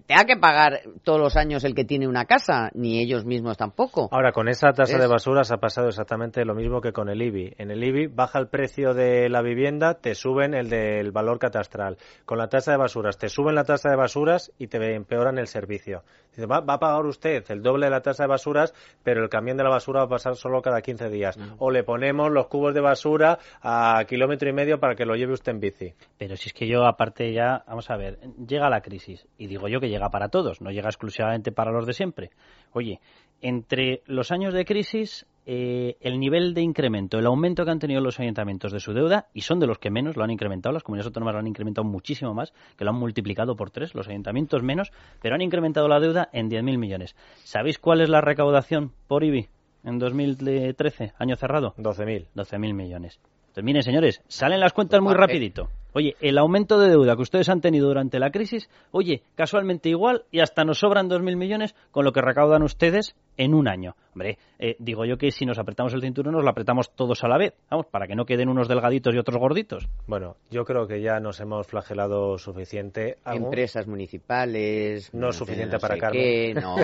[0.09, 4.09] tenga que pagar todos los años el que tiene una casa, ni ellos mismos tampoco.
[4.11, 7.53] Ahora, con esa tasa de basuras ha pasado exactamente lo mismo que con el IBI.
[7.59, 11.97] En el IBI baja el precio de la vivienda, te suben el del valor catastral.
[12.25, 15.45] Con la tasa de basuras, te suben la tasa de basuras y te empeoran el
[15.45, 16.03] servicio.
[16.39, 18.73] Dice, va, va, a pagar usted el doble de la tasa de basuras,
[19.03, 21.37] pero el camión de la basura va a pasar solo cada 15 días.
[21.37, 21.55] Mm.
[21.59, 25.33] O le ponemos los cubos de basura a kilómetro y medio para que lo lleve
[25.33, 25.93] usted en bici.
[26.17, 29.67] Pero si es que yo, aparte ya, vamos a ver, llega la crisis y digo
[29.67, 32.31] yo que llega para todos, no llega exclusivamente para los de siempre.
[32.71, 33.01] Oye,
[33.41, 38.01] entre los años de crisis, eh, el nivel de incremento, el aumento que han tenido
[38.01, 40.83] los ayuntamientos de su deuda, y son de los que menos lo han incrementado, las
[40.83, 44.61] comunidades autónomas lo han incrementado muchísimo más, que lo han multiplicado por tres, los ayuntamientos
[44.61, 44.91] menos,
[45.23, 47.15] pero han incrementado la deuda en 10.000 millones.
[47.43, 49.49] ¿Sabéis cuál es la recaudación por IBI
[49.85, 51.73] en 2013, año cerrado?
[51.79, 52.27] 12.000.
[52.35, 53.19] 12.000 millones.
[53.47, 55.71] Entonces, miren, señores, salen las cuentas muy rapidito.
[55.93, 60.25] Oye, el aumento de deuda que ustedes han tenido durante la crisis, oye, casualmente igual
[60.31, 63.95] y hasta nos sobran 2.000 millones con lo que recaudan ustedes en un año.
[64.13, 67.27] Hombre, eh, digo yo que si nos apretamos el cinturón nos lo apretamos todos a
[67.29, 69.87] la vez, vamos, para que no queden unos delgaditos y otros gorditos.
[70.07, 73.17] Bueno, yo creo que ya nos hemos flagelado suficiente.
[73.25, 75.13] Empresas municipales.
[75.13, 76.55] No, suficiente para Carmen.
[76.55, 76.75] no.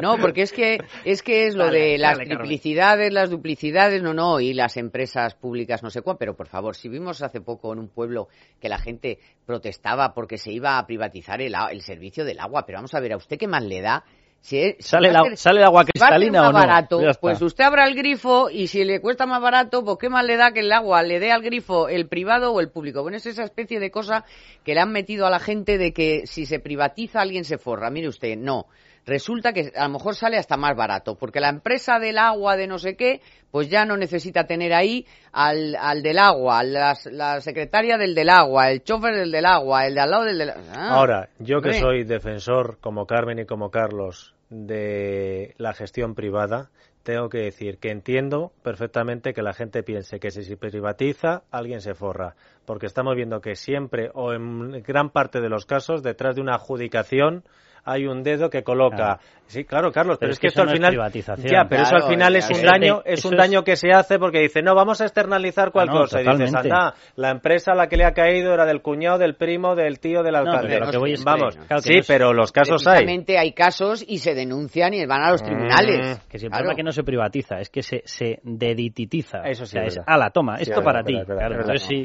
[0.00, 4.40] no, porque es que es que es lo de las triplicidades, las duplicidades, no, no,
[4.40, 7.78] y las empresas públicas no sé cuál, pero por favor, si vimos hace poco en
[7.78, 8.28] un pueblo
[8.60, 12.78] que la gente protestaba porque se iba a privatizar el, el servicio del agua, pero
[12.78, 14.04] vamos a ver, ¿a usted qué más le da?
[14.42, 16.58] Si, ¿Sale, el, ¿Sale agua cristalina o no?
[16.58, 20.24] barato, pues usted abra el grifo y si le cuesta más barato, pues qué más
[20.24, 23.02] le da que el agua le dé al grifo el privado o el público.
[23.02, 24.24] Bueno, es esa especie de cosa
[24.64, 27.90] que le han metido a la gente de que si se privatiza alguien se forra.
[27.90, 28.66] Mire usted, no
[29.06, 32.66] resulta que a lo mejor sale hasta más barato, porque la empresa del agua de
[32.66, 37.40] no sé qué, pues ya no necesita tener ahí al, al del agua, la, la
[37.40, 40.50] secretaria del del agua, el chofer del del agua, el de al lado del del
[40.50, 46.70] ah, Ahora, yo que soy defensor, como Carmen y como Carlos, de la gestión privada,
[47.02, 51.80] tengo que decir que entiendo perfectamente que la gente piense que si se privatiza, alguien
[51.80, 52.34] se forra.
[52.66, 56.56] Porque estamos viendo que siempre, o en gran parte de los casos, detrás de una
[56.56, 57.44] adjudicación,
[57.84, 59.18] hay un dedo que coloca.
[59.50, 60.96] Sí, claro, Carlos, pero, es que, esto al final.
[61.38, 64.38] ya, pero eso al final es un daño, es un daño que se hace porque
[64.38, 66.22] dice, no, vamos a externalizar cualquier ah, cosa.
[66.22, 69.34] Y dices, anda, la empresa a la que le ha caído era del cuñado, del
[69.34, 70.78] primo, del tío, del alcalde.
[71.24, 73.04] vamos, sí, pero los casos hay.
[73.36, 75.46] hay casos y se denuncian y van a los mm.
[75.46, 76.20] tribunales.
[76.28, 79.40] que si el problema que no se privatiza, es que se, se dedititiza.
[79.46, 79.78] Eso sí.
[79.82, 81.14] es, ala, toma, esto para ti.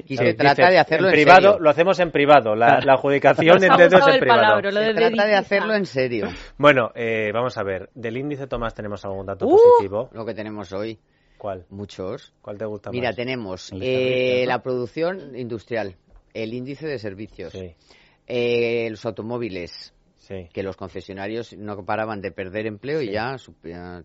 [0.07, 1.57] y se trata de hacerlo en, privado.
[1.59, 2.55] Lo hacemos en privado.
[2.55, 4.61] La, adjudicación en dedo es en privado.
[4.71, 5.35] Se trata de
[5.73, 6.27] en serio.
[6.57, 7.89] Bueno, eh, vamos a ver.
[7.95, 10.09] Del índice, Tomás, ¿tenemos algún dato uh, positivo?
[10.13, 10.99] Lo que tenemos hoy.
[11.37, 11.65] ¿Cuál?
[11.69, 12.33] Muchos.
[12.41, 15.95] ¿Cuál te gusta Mira, tenemos eh, la producción industrial,
[16.33, 17.53] el índice de servicios,
[18.27, 19.93] eh, los automóviles,
[20.27, 23.35] que los concesionarios no paraban de perder empleo y ya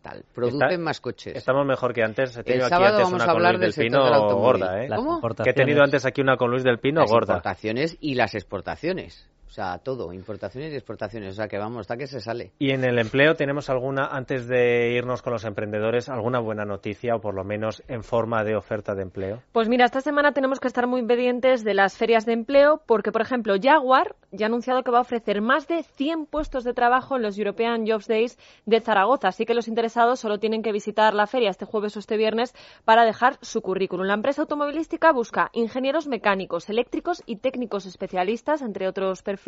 [0.03, 0.25] tal.
[0.35, 1.35] Producen más coches.
[1.35, 2.37] Estamos mejor que antes.
[2.37, 4.89] He tenido aquí antes una con Luis del Pino gorda, ¿eh?
[4.95, 5.21] ¿Cómo?
[5.43, 7.35] Que he tenido antes aquí una con Luis del Pino las gorda.
[7.35, 9.31] importaciones y las exportaciones.
[9.51, 11.33] O sea, todo, importaciones y exportaciones.
[11.33, 12.53] O sea, que vamos, hasta que se sale.
[12.61, 17.17] Y en el empleo tenemos alguna, antes de irnos con los emprendedores, alguna buena noticia
[17.17, 19.43] o por lo menos en forma de oferta de empleo.
[19.51, 23.11] Pues mira, esta semana tenemos que estar muy pendientes de las ferias de empleo porque,
[23.11, 26.73] por ejemplo, Jaguar ya ha anunciado que va a ofrecer más de 100 puestos de
[26.73, 29.29] trabajo en los European Jobs Days de Zaragoza.
[29.29, 32.55] Así que los interesados solo tienen que visitar la feria este jueves o este viernes
[32.85, 34.07] para dejar su currículum.
[34.07, 39.40] La empresa automovilística busca ingenieros mecánicos, eléctricos y técnicos especialistas, entre otros perfiles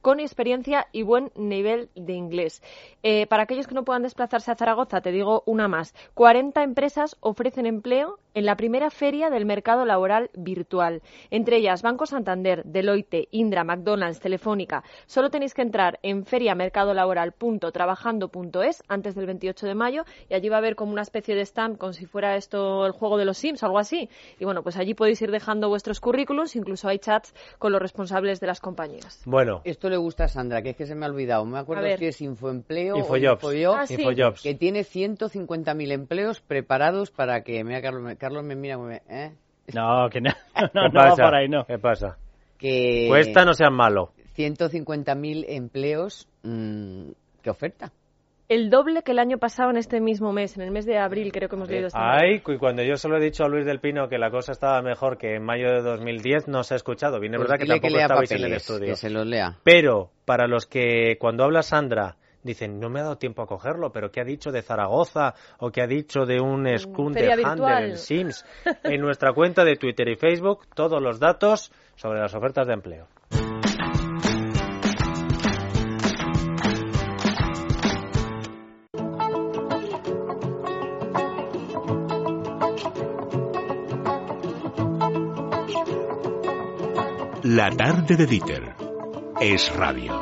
[0.00, 2.62] con experiencia y buen nivel de inglés.
[3.02, 5.94] Eh, para aquellos que no puedan desplazarse a Zaragoza, te digo una más.
[6.14, 11.02] 40 empresas ofrecen empleo en la primera feria del mercado laboral virtual.
[11.30, 14.82] Entre ellas Banco Santander, Deloitte, Indra, McDonald's, Telefónica.
[15.06, 20.58] Solo tenéis que entrar en feriamercadolaboral.trabajando.es antes del 28 de mayo y allí va a
[20.58, 23.62] haber como una especie de stand como si fuera esto el juego de los Sims
[23.62, 24.08] o algo así.
[24.38, 28.40] Y bueno, pues allí podéis ir dejando vuestros currículums, incluso hay chats con los responsables
[28.40, 29.23] de las compañías.
[29.26, 29.62] Bueno.
[29.64, 31.44] Esto le gusta a Sandra, que es que se me ha olvidado.
[31.44, 33.44] Me acuerdo que es Infoempleo Infojobs.
[33.74, 37.62] Ah, que tiene 150.000 empleos preparados para que...
[37.64, 38.76] Mira, Carlos, Carlos me mira...
[39.08, 39.32] ¿eh?
[39.72, 40.30] No, que no,
[40.74, 41.64] no, no va por ahí, no.
[41.64, 42.18] ¿Qué pasa?
[42.58, 43.06] Que...
[43.08, 44.12] Cuesta, no sean malo.
[44.36, 46.28] 150.000 empleos...
[46.42, 47.10] Mmm,
[47.42, 47.92] ¿Qué oferta?
[48.48, 51.32] El doble que el año pasado en este mismo mes, en el mes de abril
[51.32, 53.80] creo que hemos leído este Ay, y cuando yo solo he dicho a Luis del
[53.80, 57.20] Pino que la cosa estaba mejor que en mayo de 2010, no se ha escuchado.
[57.20, 58.86] Viene pues verdad que tampoco estabais en el estudio.
[58.88, 59.56] Que se los lea.
[59.62, 63.90] Pero, para los que cuando habla Sandra dicen, no me ha dado tiempo a cogerlo,
[63.90, 65.34] pero ¿qué ha dicho de Zaragoza?
[65.58, 68.44] ¿O qué ha dicho de un mm, Scrum de Handel en Sims?
[68.84, 73.08] En nuestra cuenta de Twitter y Facebook, todos los datos sobre las ofertas de empleo.
[87.54, 88.74] La tarde de Dieter
[89.40, 90.12] es radio.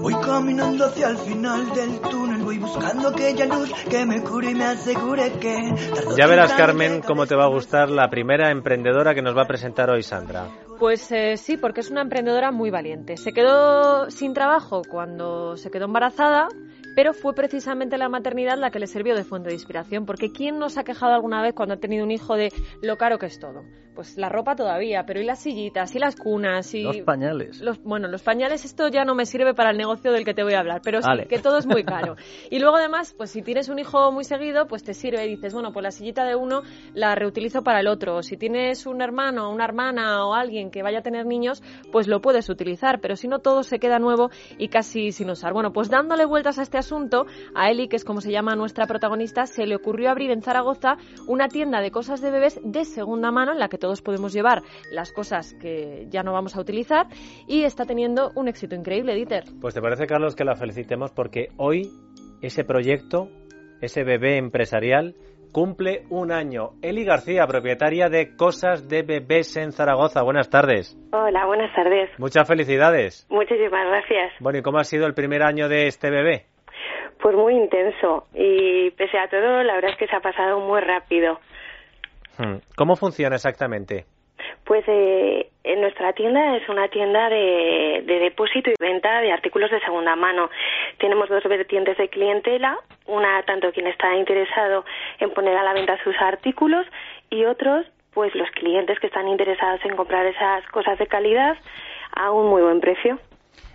[0.00, 4.54] Voy caminando hacia el final del túnel, voy buscando aquella luz que me cure y
[4.54, 5.74] me asegure que...
[6.16, 9.46] Ya verás, Carmen, cómo te va a gustar la primera emprendedora que nos va a
[9.46, 10.48] presentar hoy Sandra.
[10.78, 13.18] Pues eh, sí, porque es una emprendedora muy valiente.
[13.18, 16.48] Se quedó sin trabajo cuando se quedó embarazada,
[16.94, 20.58] pero fue precisamente la maternidad la que le sirvió de fuente de inspiración, porque ¿quién
[20.58, 22.50] nos ha quejado alguna vez cuando ha tenido un hijo de
[22.82, 23.62] lo caro que es todo?
[23.94, 26.84] Pues la ropa todavía, pero y las sillitas, y las cunas, y...
[26.84, 27.60] Los pañales.
[27.60, 30.42] Los, bueno, los pañales esto ya no me sirve para el negocio del que te
[30.42, 32.16] voy a hablar, pero sí, que todo es muy caro.
[32.50, 35.52] y luego además, pues si tienes un hijo muy seguido, pues te sirve y dices,
[35.52, 36.62] bueno, pues la sillita de uno
[36.94, 38.16] la reutilizo para el otro.
[38.16, 42.06] O si tienes un hermano, una hermana o alguien que vaya a tener niños, pues
[42.06, 45.52] lo puedes utilizar, pero si no todo se queda nuevo y casi sin usar.
[45.52, 48.86] Bueno, pues dándole vueltas a este asunto, a Eli, que es como se llama nuestra
[48.86, 50.96] protagonista, se le ocurrió abrir en Zaragoza
[51.28, 54.62] una tienda de cosas de bebés de segunda mano en la que todos podemos llevar
[54.90, 57.06] las cosas que ya no vamos a utilizar
[57.46, 59.44] y está teniendo un éxito increíble, Dieter.
[59.60, 61.90] Pues te parece, Carlos, que la felicitemos porque hoy
[62.42, 63.28] ese proyecto,
[63.80, 65.14] ese bebé empresarial,
[65.52, 66.70] cumple un año.
[66.82, 70.22] Eli García, propietaria de Cosas de Bebés en Zaragoza.
[70.22, 70.96] Buenas tardes.
[71.12, 72.10] Hola, buenas tardes.
[72.18, 73.26] Muchas felicidades.
[73.30, 74.32] Muchísimas gracias.
[74.40, 76.46] Bueno, ¿y cómo ha sido el primer año de este bebé?
[77.22, 80.80] Pues muy intenso y pese a todo, la verdad es que se ha pasado muy
[80.80, 81.38] rápido.
[82.38, 82.56] Hmm.
[82.76, 84.06] ¿Cómo funciona exactamente?
[84.64, 89.70] Pues eh, en nuestra tienda es una tienda de, de, depósito y venta de artículos
[89.70, 90.48] de segunda mano.
[90.98, 94.84] Tenemos dos vertientes de clientela, una tanto quien está interesado
[95.18, 96.86] en poner a la venta sus artículos
[97.30, 101.56] y otros pues los clientes que están interesados en comprar esas cosas de calidad
[102.14, 103.18] a un muy buen precio.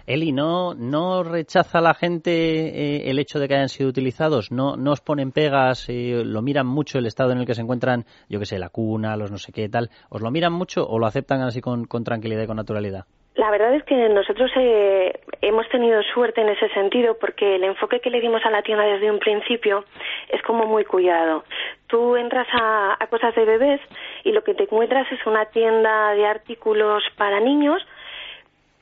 [0.07, 4.51] Eli, ¿no, no rechaza la gente eh, el hecho de que hayan sido utilizados?
[4.51, 5.89] ¿No, no os ponen pegas?
[5.89, 8.69] Eh, ¿Lo miran mucho el estado en el que se encuentran, yo que sé, la
[8.69, 9.89] cuna, los no sé qué tal?
[10.11, 13.05] ¿Os lo miran mucho o lo aceptan así con, tranquilidad y con naturalidad?
[13.33, 17.99] La verdad es que nosotros eh, hemos tenido suerte en ese sentido porque el enfoque
[17.99, 19.85] que le dimos a la tienda desde un principio
[20.29, 21.43] es como muy cuidado.
[21.87, 23.81] Tú entras a, a cosas de bebés
[24.23, 27.81] y lo que te encuentras es una tienda de artículos para niños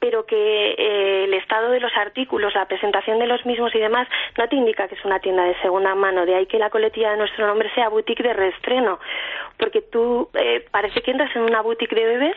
[0.04, 4.06] pero que eh, el estado de los artículos, la presentación de los mismos y demás
[4.38, 6.26] no te indica que es una tienda de segunda mano.
[6.26, 9.00] De ahí que la coletilla de nuestro nombre sea boutique de reestreno,
[9.58, 12.36] porque tú eh, parece que entras en una boutique de bebés,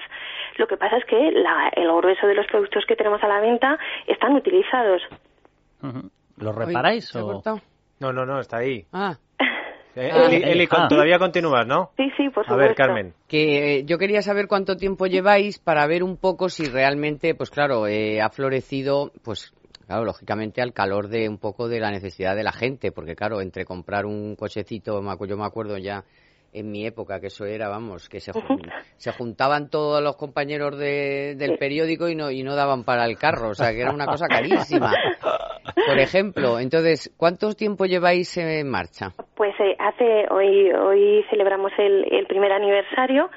[0.58, 3.40] lo que pasa es que la, el grueso de los productos que tenemos a la
[3.40, 5.02] venta están utilizados.
[6.36, 7.42] ¿Los reparáis o...?
[7.98, 8.86] No, no, no, está ahí.
[8.92, 9.16] Ah.
[9.96, 11.90] Eh, Eli, Eli, con- todavía continúas, ¿no?
[11.96, 13.14] Sí, sí, por A ver, Carmen.
[13.26, 17.50] Que eh, yo quería saber cuánto tiempo lleváis para ver un poco si realmente, pues
[17.50, 19.54] claro, eh, ha florecido, pues
[19.86, 23.40] claro, lógicamente al calor de un poco de la necesidad de la gente, porque claro,
[23.40, 26.04] entre comprar un cochecito, yo me acuerdo ya
[26.52, 30.78] en mi época que eso era, vamos, que se, jun- se juntaban todos los compañeros
[30.78, 33.92] de- del periódico y no, y no daban para el carro, o sea, que era
[33.92, 34.92] una cosa carísima.
[35.86, 39.12] Por ejemplo, entonces, ¿cuánto tiempo lleváis en marcha?
[39.34, 43.30] Pues eh, hace hoy hoy celebramos el, el primer aniversario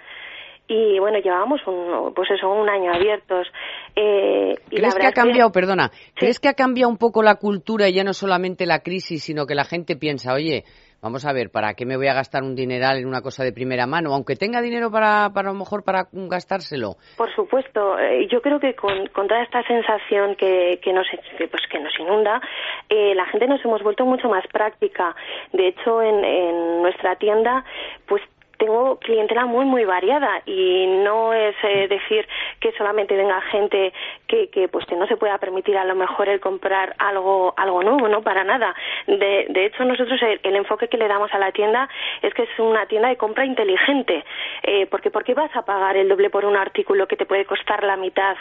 [0.67, 3.47] y bueno llevábamos un pues eso un año abiertos.
[3.95, 7.23] Eh, y la ¿Crees que verdad ha cambiado, perdona, crees que ha cambiado un poco
[7.23, 10.63] la cultura y ya no solamente la crisis, sino que la gente piensa, oye,
[11.01, 13.53] vamos a ver, ¿para qué me voy a gastar un dineral en una cosa de
[13.53, 14.13] primera mano?
[14.13, 16.95] Aunque tenga dinero para, para a lo mejor para gastárselo.
[17.17, 21.07] Por supuesto, eh, yo creo que con, con toda esta sensación que, que nos
[21.38, 22.41] que, pues que nos inunda,
[22.89, 25.15] eh, la gente nos hemos vuelto mucho más práctica.
[25.53, 27.63] De hecho, en, en nuestra tienda,
[28.07, 28.21] pues
[28.60, 32.28] tengo clientela muy muy variada y no es eh, decir
[32.60, 33.91] que solamente venga gente
[34.28, 37.82] que, que pues que no se pueda permitir a lo mejor el comprar algo algo
[37.82, 38.76] nuevo no para nada.
[39.08, 41.89] De, de hecho nosotros el, el enfoque que le damos a la tienda
[42.22, 44.24] es que es una tienda de compra inteligente.
[44.63, 47.45] Eh, porque por qué vas a pagar el doble por un artículo que te puede
[47.45, 48.36] costar la mitad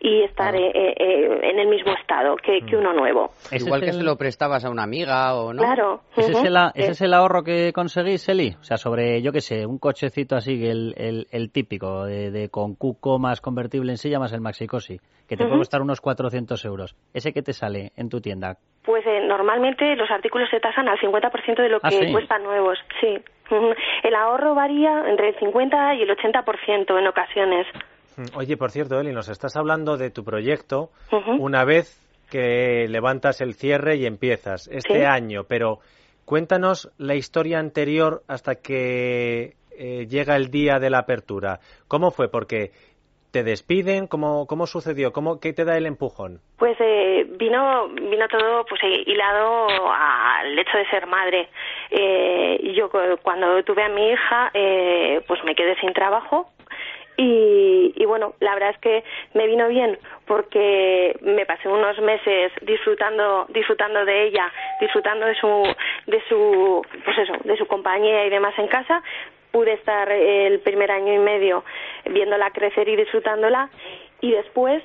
[0.00, 3.82] y estar eh, eh, eh, en el mismo estado que, que uno nuevo Ese Igual
[3.82, 5.62] es que el- se lo prestabas a una amiga o no.
[5.62, 6.00] Claro.
[6.16, 8.54] ¿Ese, es el, a- ese es el ahorro que conseguís, Eli?
[8.60, 12.48] O sea, sobre, yo qué sé, un cochecito así, el, el, el típico, de, de
[12.48, 14.98] con cuco más convertible en silla más el maxicosi,
[15.28, 16.96] que te puede costar unos 400 euros.
[17.12, 18.56] ¿Ese que te sale en tu tienda?
[18.84, 22.12] Pues eh, normalmente los artículos se tasan al 50% de lo ¿Ah, que sí?
[22.12, 23.16] cuestan nuevos, sí.
[24.02, 27.66] El ahorro varía entre el 50 y el 80% en ocasiones.
[28.16, 30.90] Mm, Oye, por cierto, Eli, nos estás hablando de tu proyecto
[31.38, 32.00] una vez
[32.30, 35.04] que levantas el cierre y empiezas este Sí.
[35.04, 35.78] año, pero
[36.24, 41.60] cuéntanos la historia anterior hasta que eh, llega el día de la apertura.
[41.88, 42.28] ¿Cómo fue?
[42.30, 42.70] Porque
[43.30, 45.12] te despiden, ¿cómo, cómo sucedió?
[45.12, 46.40] ¿Cómo, ¿Qué te da el empujón?
[46.56, 51.48] Pues eh, vino vino todo pues eh, hilado al hecho de ser madre.
[51.90, 56.48] Eh, yo cu- cuando tuve a mi hija eh, pues me quedé sin trabajo
[57.16, 62.50] y, y bueno la verdad es que me vino bien porque me pasé unos meses
[62.62, 65.62] disfrutando disfrutando de ella disfrutando de su
[66.06, 69.02] de su pues eso de su compañía y demás en casa
[69.50, 71.64] pude estar el primer año y medio
[72.10, 73.70] viéndola crecer y disfrutándola
[74.20, 74.82] y después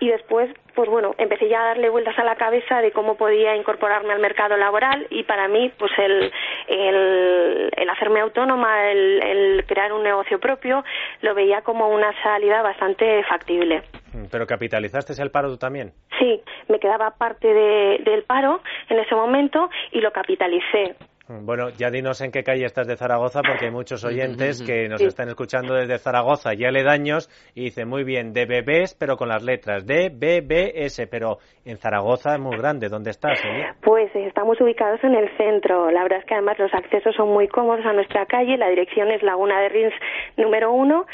[0.00, 3.54] y después pues bueno empecé ya a darle vueltas a la cabeza de cómo podía
[3.56, 6.32] incorporarme al mercado laboral y para mí pues el
[6.68, 10.84] el, el hacerme autónoma el, el crear un negocio propio
[11.22, 13.82] lo veía como una salida bastante factible
[14.14, 15.92] Mm, ¿Pero capitalizaste el paro tú también?
[16.20, 20.94] Sí, me quedaba parte de- del paro en ese momento y lo capitalicé.
[21.26, 25.00] Bueno, ya dinos en qué calle estás de Zaragoza, porque hay muchos oyentes que nos
[25.00, 29.42] están escuchando desde Zaragoza y aledaños y dicen muy bien, de bebés, pero con las
[29.42, 32.88] letras de BBS, pero en Zaragoza es muy grande.
[32.88, 33.40] ¿Dónde estás?
[33.80, 35.90] Pues estamos ubicados en el centro.
[35.90, 38.58] La verdad es que además los accesos son muy cómodos a nuestra calle.
[38.58, 39.94] La dirección es Laguna de Rins
[40.36, 41.06] número uno.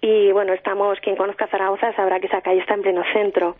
[0.00, 3.54] Y bueno, estamos, quien conozca Zaragoza sabrá que esa calle está en pleno centro.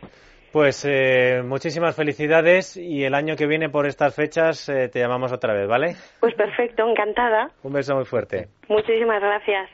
[0.53, 5.33] Pues eh, muchísimas felicidades y el año que viene por estas fechas eh, te llamamos
[5.33, 5.97] otra vez, ¿vale?
[6.21, 7.51] Pues perfecto, encantada.
[7.63, 8.49] Un beso muy fuerte.
[8.69, 9.71] Muchísimas gracias.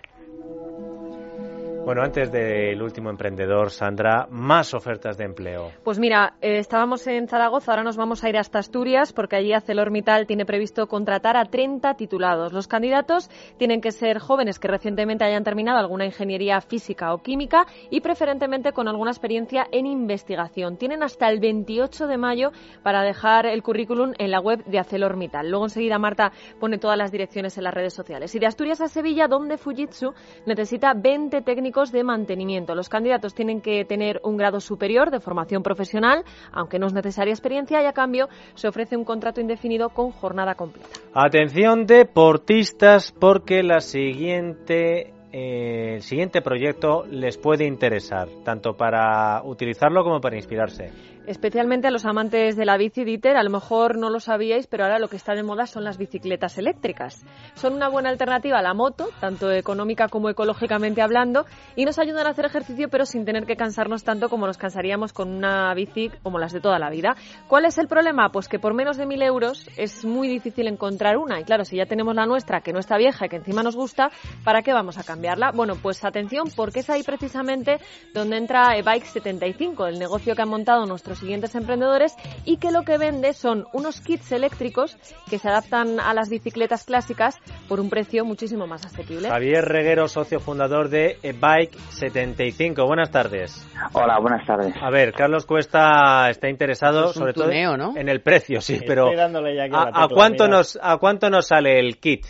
[1.88, 5.70] Bueno, antes del último emprendedor, Sandra, más ofertas de empleo.
[5.84, 9.54] Pues mira, eh, estábamos en Zaragoza, ahora nos vamos a ir hasta Asturias porque allí
[9.54, 12.52] ArcelorMittal tiene previsto contratar a 30 titulados.
[12.52, 17.66] Los candidatos tienen que ser jóvenes que recientemente hayan terminado alguna ingeniería física o química
[17.88, 20.76] y preferentemente con alguna experiencia en investigación.
[20.76, 22.50] Tienen hasta el 28 de mayo
[22.82, 25.48] para dejar el currículum en la web de ArcelorMittal.
[25.48, 28.34] Luego enseguida Marta pone todas las direcciones en las redes sociales.
[28.34, 30.12] Y de Asturias a Sevilla, donde Fujitsu
[30.44, 32.74] necesita 20 técnicos de mantenimiento.
[32.74, 37.32] Los candidatos tienen que tener un grado superior de formación profesional, aunque no es necesaria
[37.32, 40.88] experiencia, y a cambio se ofrece un contrato indefinido con jornada completa.
[41.14, 50.02] Atención deportistas, porque la siguiente eh, el siguiente proyecto les puede interesar, tanto para utilizarlo
[50.02, 50.90] como para inspirarse
[51.28, 54.84] especialmente a los amantes de la bici Dieter, a lo mejor no lo sabíais, pero
[54.84, 57.22] ahora lo que está de moda son las bicicletas eléctricas.
[57.54, 61.44] Son una buena alternativa a la moto, tanto económica como ecológicamente hablando,
[61.76, 65.12] y nos ayudan a hacer ejercicio pero sin tener que cansarnos tanto como nos cansaríamos
[65.12, 67.14] con una bici como las de toda la vida.
[67.46, 68.30] ¿Cuál es el problema?
[68.30, 71.76] Pues que por menos de mil euros es muy difícil encontrar una, y claro, si
[71.76, 74.10] ya tenemos la nuestra, que no está vieja y que encima nos gusta,
[74.44, 75.52] ¿para qué vamos a cambiarla?
[75.52, 77.78] Bueno, pues atención, porque es ahí precisamente
[78.14, 82.14] donde entra Bike 75, el negocio que han montado nuestros siguientes emprendedores
[82.44, 84.96] y que lo que vende son unos kits eléctricos
[85.28, 87.38] que se adaptan a las bicicletas clásicas
[87.68, 89.28] por un precio muchísimo más asequible.
[89.28, 92.86] Javier Reguero, socio fundador de Bike 75.
[92.86, 93.66] Buenas tardes.
[93.92, 94.74] Hola, buenas tardes.
[94.80, 100.48] A ver, Carlos Cuesta está interesado sobre todo en el precio, sí, pero a, cuánto
[100.48, 102.26] nos a cuánto nos sale el kit?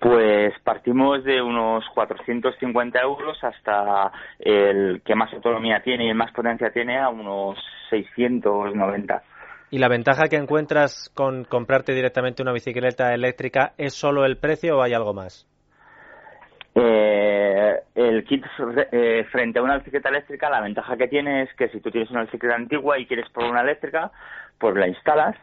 [0.00, 6.70] Pues partimos de unos 450 euros hasta el que más autonomía tiene y más potencia
[6.70, 7.58] tiene a unos
[7.90, 9.22] 690.
[9.70, 14.78] ¿Y la ventaja que encuentras con comprarte directamente una bicicleta eléctrica es solo el precio
[14.78, 15.46] o hay algo más?
[16.74, 18.44] Eh, el kit
[18.92, 22.10] eh, frente a una bicicleta eléctrica, la ventaja que tiene es que si tú tienes
[22.10, 24.12] una bicicleta antigua y quieres probar una eléctrica,
[24.58, 25.36] pues la instalas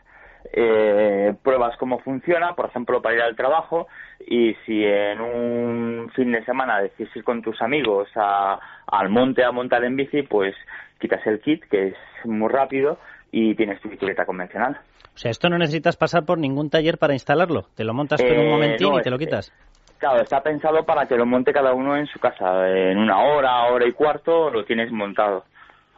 [0.57, 3.87] eh, pruebas cómo funciona, por ejemplo, para ir al trabajo
[4.25, 9.51] y si en un fin de semana decides ir con tus amigos al monte a
[9.51, 10.55] montar en bici, pues
[10.97, 12.97] quitas el kit, que es muy rápido,
[13.33, 14.79] y tienes tu bicicleta convencional.
[15.13, 18.39] O sea, esto no necesitas pasar por ningún taller para instalarlo, te lo montas en
[18.39, 19.51] un eh, momentín y te lo quitas.
[19.97, 22.69] Claro, está pensado para que lo monte cada uno en su casa.
[22.69, 25.43] En una hora, hora y cuarto lo tienes montado.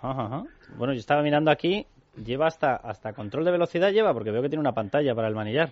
[0.01, 1.85] Bueno, yo estaba mirando aquí
[2.23, 5.35] lleva hasta, hasta control de velocidad, lleva, porque veo que tiene una pantalla para el
[5.35, 5.69] manillar.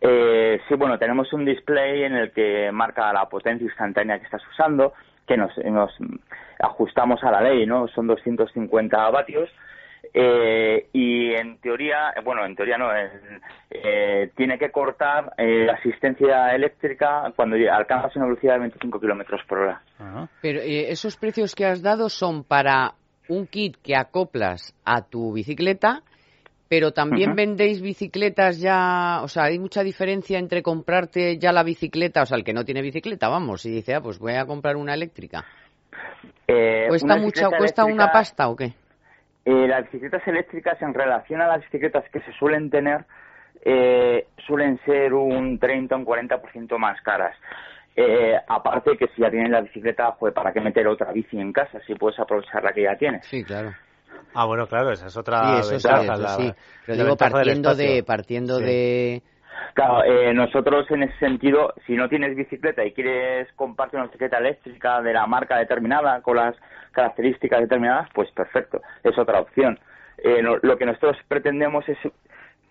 [0.00, 4.42] Eh, sí, bueno, tenemos un display en el que marca la potencia instantánea que estás
[4.52, 4.92] usando,
[5.26, 5.90] que nos, nos
[6.60, 7.88] ajustamos a la ley, ¿no?
[7.88, 9.50] Son 250 vatios.
[10.16, 16.54] Eh, y en teoría, bueno, en teoría no, eh, tiene que cortar eh, la asistencia
[16.54, 19.82] eléctrica cuando alcanzas una velocidad de 25 kilómetros por hora.
[20.40, 22.94] Pero esos precios que has dado son para
[23.28, 26.02] un kit que acoplas a tu bicicleta,
[26.68, 32.22] pero también vendéis bicicletas ya, o sea, hay mucha diferencia entre comprarte ya la bicicleta,
[32.22, 34.76] o sea, el que no tiene bicicleta, vamos, y dice, ah, pues voy a comprar
[34.76, 35.44] una eléctrica.
[36.46, 38.72] Eh, ¿Cuesta mucha, cuesta una pasta o qué?
[39.44, 43.04] Eh, las bicicletas eléctricas en relación a las bicicletas que se suelen tener,
[43.62, 47.36] eh, suelen ser un 30 o un 40% más caras.
[47.96, 51.52] Eh, aparte que si ya tienes la bicicleta, pues para qué meter otra bici en
[51.52, 53.24] casa si puedes aprovechar la que ya tienes.
[53.26, 53.72] Sí, claro.
[54.34, 56.28] Ah, bueno, claro, esa es otra sí, eso ventaja.
[56.36, 56.52] Sí,
[56.86, 58.02] Pero digo, partiendo de...
[58.04, 59.22] Partiendo de...
[59.74, 64.38] Claro, eh, nosotros en ese sentido, si no tienes bicicleta y quieres compartir una bicicleta
[64.38, 66.56] eléctrica de la marca determinada con las
[66.92, 69.78] características determinadas, pues perfecto, es otra opción.
[70.18, 71.98] Eh, lo que nosotros pretendemos es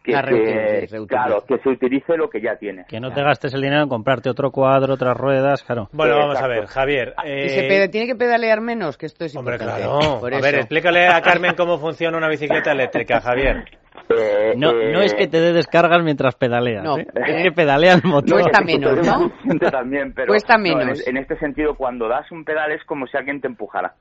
[0.03, 2.85] que, se, claro, que se utilice lo que ya tiene.
[2.87, 5.87] Que no te gastes el dinero en comprarte otro cuadro, otras ruedas, claro.
[5.93, 7.13] Bueno, vamos a ver, Javier.
[7.23, 7.49] Eh...
[7.49, 10.19] se tiene que pedalear menos, que esto es Hombre, claro.
[10.21, 13.63] a ver, explícale a Carmen cómo funciona una bicicleta eléctrica, Javier.
[14.09, 17.07] Eh, no, no es que te dé descargas mientras pedaleas, no, ¿eh?
[17.15, 18.41] es que pedalea el motor.
[18.41, 19.31] Cuesta menos, ¿no?
[19.71, 21.07] También, pero Cuesta menos.
[21.07, 23.93] en, este sentido, cuando das un pedal es como si alguien te empujara.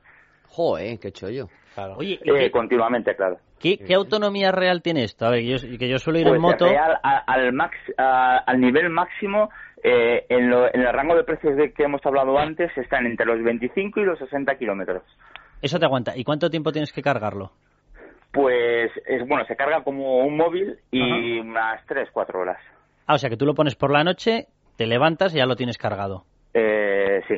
[0.49, 1.47] Joder, qué chollo.
[1.97, 3.37] Oye, eh, continuamente, claro.
[3.59, 5.25] ¿Qué, autonomía real tiene esto?
[5.25, 6.65] A ver, yo, que yo suelo ir pues en moto.
[6.65, 9.49] Real, al, max, al nivel máximo,
[9.81, 13.41] eh, en, en, el rango de precios de que hemos hablado antes, están entre los
[13.41, 15.03] 25 y los 60 kilómetros.
[15.61, 16.15] Eso te aguanta.
[16.17, 17.51] ¿Y cuánto tiempo tienes que cargarlo?
[18.31, 22.57] Pues es bueno, se carga como un móvil y unas 3, 4 horas.
[23.07, 25.55] Ah, o sea que tú lo pones por la noche, te levantas y ya lo
[25.55, 26.25] tienes cargado.
[26.53, 27.35] Eh, sí.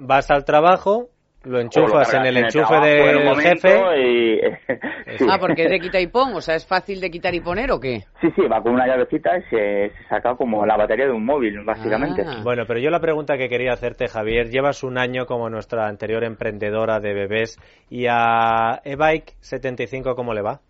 [0.00, 1.08] vas al trabajo,
[1.44, 4.00] lo enchufas en el enchufe del jefe.
[4.00, 4.40] Y...
[5.28, 7.70] Ah, porque es de quita y pon, o sea, ¿es fácil de quitar y poner
[7.72, 8.00] o qué?
[8.20, 11.60] Sí, sí, va con una llavecita y se, saca como la batería de un móvil,
[11.64, 12.22] básicamente.
[12.26, 12.40] Ah.
[12.42, 16.24] Bueno, pero yo la pregunta que quería hacerte, Javier, llevas un año como nuestra anterior
[16.24, 17.58] emprendedora de bebés
[17.90, 20.60] y a e-bike 75, ¿cómo le va?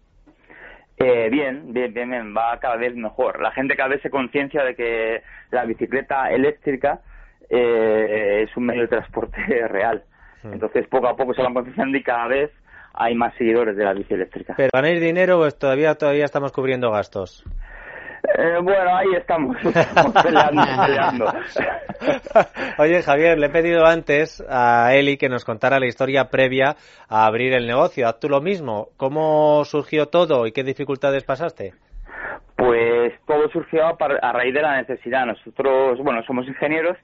[0.97, 3.41] Eh, bien, bien, bien, bien, va cada vez mejor.
[3.41, 7.01] La gente cada vez se conciencia de que la bicicleta eléctrica
[7.49, 10.05] eh, es un medio de transporte real.
[10.45, 12.51] Entonces, poco a poco se van concienciando y cada vez
[12.95, 14.55] hay más seguidores de la bici eléctrica.
[14.57, 17.45] ¿Pero ganáis dinero o todavía, todavía estamos cubriendo gastos?
[18.37, 21.33] Eh, bueno, ahí estamos, estamos peleando, peleando.
[22.79, 26.77] Oye, Javier, le he pedido antes a Eli que nos contara la historia previa
[27.09, 28.07] a abrir el negocio.
[28.07, 28.89] Haz tú lo mismo.
[28.97, 31.73] ¿Cómo surgió todo y qué dificultades pasaste?
[32.57, 35.25] Pues todo surgió a raíz de la necesidad.
[35.25, 36.97] Nosotros, bueno, somos ingenieros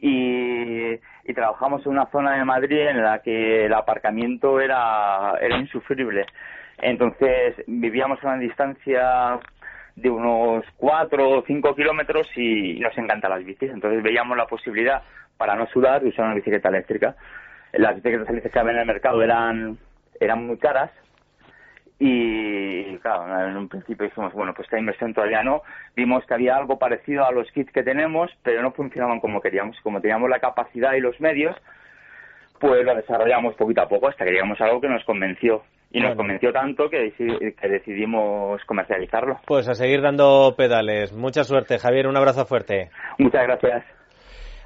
[0.00, 0.92] y,
[1.24, 6.26] y, trabajamos en una zona de Madrid en la que el aparcamiento era, era insufrible.
[6.78, 9.38] Entonces vivíamos a una distancia
[9.94, 13.70] de unos 4 o 5 kilómetros y nos encantan las bicis.
[13.70, 15.02] Entonces veíamos la posibilidad,
[15.36, 17.16] para no sudar, de usar una bicicleta eléctrica.
[17.72, 19.78] Las bicicletas eléctricas que había en el mercado eran,
[20.20, 20.90] eran muy caras
[21.98, 25.62] y claro, en un principio dijimos, bueno, pues esta inversión todavía no.
[25.94, 29.76] Vimos que había algo parecido a los kits que tenemos, pero no funcionaban como queríamos.
[29.82, 31.56] Como teníamos la capacidad y los medios,
[32.60, 35.62] pues lo desarrollamos poquito a poco hasta que llegamos a algo que nos convenció.
[35.92, 39.38] Y nos convenció tanto que, que decidimos comercializarlo.
[39.46, 41.16] Pues a seguir dando pedales.
[41.16, 42.08] Mucha suerte, Javier.
[42.08, 42.90] Un abrazo fuerte.
[43.18, 43.84] Muchas gracias.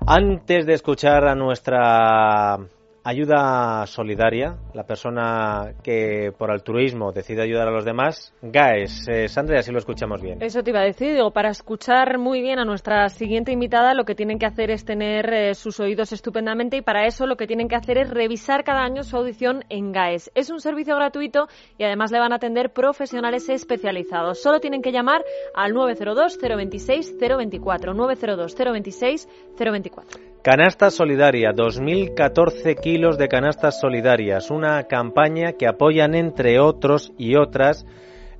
[0.04, 2.56] Antes de escuchar a nuestra
[3.04, 8.34] ayuda solidaria, la persona que por altruismo decide ayudar a los demás.
[8.42, 10.42] Gaes, eh, Sandra, si lo escuchamos bien.
[10.42, 14.04] Eso te iba a decir, digo, para escuchar muy bien a nuestra siguiente invitada lo
[14.04, 17.46] que tienen que hacer es tener eh, sus oídos estupendamente y para eso lo que
[17.46, 20.30] tienen que hacer es revisar cada año su audición en GAES.
[20.34, 21.48] Es un servicio gratuito
[21.78, 24.40] y además le van a atender profesionales especializados.
[24.42, 25.24] Solo tienen que llamar
[25.54, 29.28] al 902 026 024 902 026
[29.58, 30.29] 024.
[30.42, 37.84] Canasta Solidaria, 2014 kilos de canastas solidarias, una campaña que apoyan entre otros y otras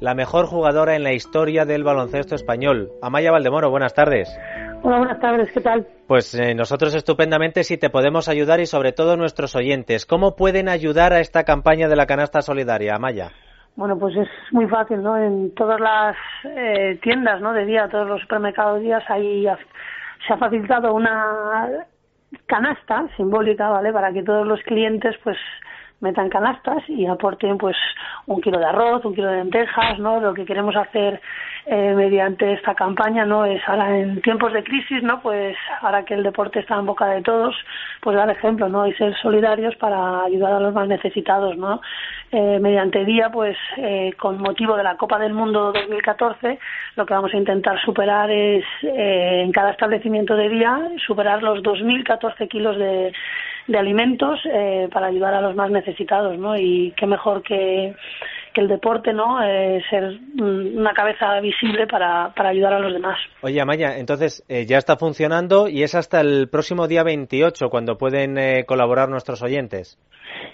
[0.01, 2.89] la mejor jugadora en la historia del baloncesto español.
[3.03, 4.35] Amaya Valdemoro, buenas tardes.
[4.83, 5.87] Hola, buenas tardes, ¿qué tal?
[6.07, 10.07] Pues eh, nosotros estupendamente si te podemos ayudar y sobre todo nuestros oyentes.
[10.07, 13.29] ¿Cómo pueden ayudar a esta campaña de la canasta solidaria, Amaya?
[13.77, 15.19] Bueno, pues es muy fácil, ¿no?
[15.19, 17.53] En todas las eh, tiendas, ¿no?
[17.53, 19.47] De día, todos los supermercados de días, hay
[20.27, 21.87] se ha facilitado una
[22.47, 23.93] canasta simbólica, ¿vale?
[23.93, 25.39] Para que todos los clientes, pues,
[26.01, 27.77] metan canastas y aporten pues
[28.27, 30.21] un kilo de arroz, un kilo de lentejas, ¿no?
[30.21, 31.21] Lo que queremos hacer
[31.67, 33.45] eh, mediante esta campaña, ¿no?
[33.45, 35.21] Es ahora en tiempos de crisis, ¿no?
[35.21, 37.55] Pues ahora que el deporte está en boca de todos,
[38.01, 38.87] pues dar ejemplo, ¿no?
[38.87, 41.83] Y ser solidarios para ayudar a los más necesitados, ¿no?
[42.33, 46.59] Eh, mediante día, pues eh, con motivo de la Copa del Mundo 2014,
[46.97, 52.49] lo que vamos a intentar superar es en cada establecimiento de día superar los 2.014
[52.49, 53.13] kilos de
[53.71, 56.57] de alimentos eh, para ayudar a los más necesitados, ¿no?
[56.57, 57.95] Y qué mejor que,
[58.53, 59.43] que el deporte, ¿no?
[59.43, 63.17] Eh, ser una cabeza visible para, para ayudar a los demás.
[63.43, 67.97] Oye, Amaya, entonces eh, ya está funcionando y es hasta el próximo día 28 cuando
[67.97, 69.99] pueden colaborar nuestros oyentes.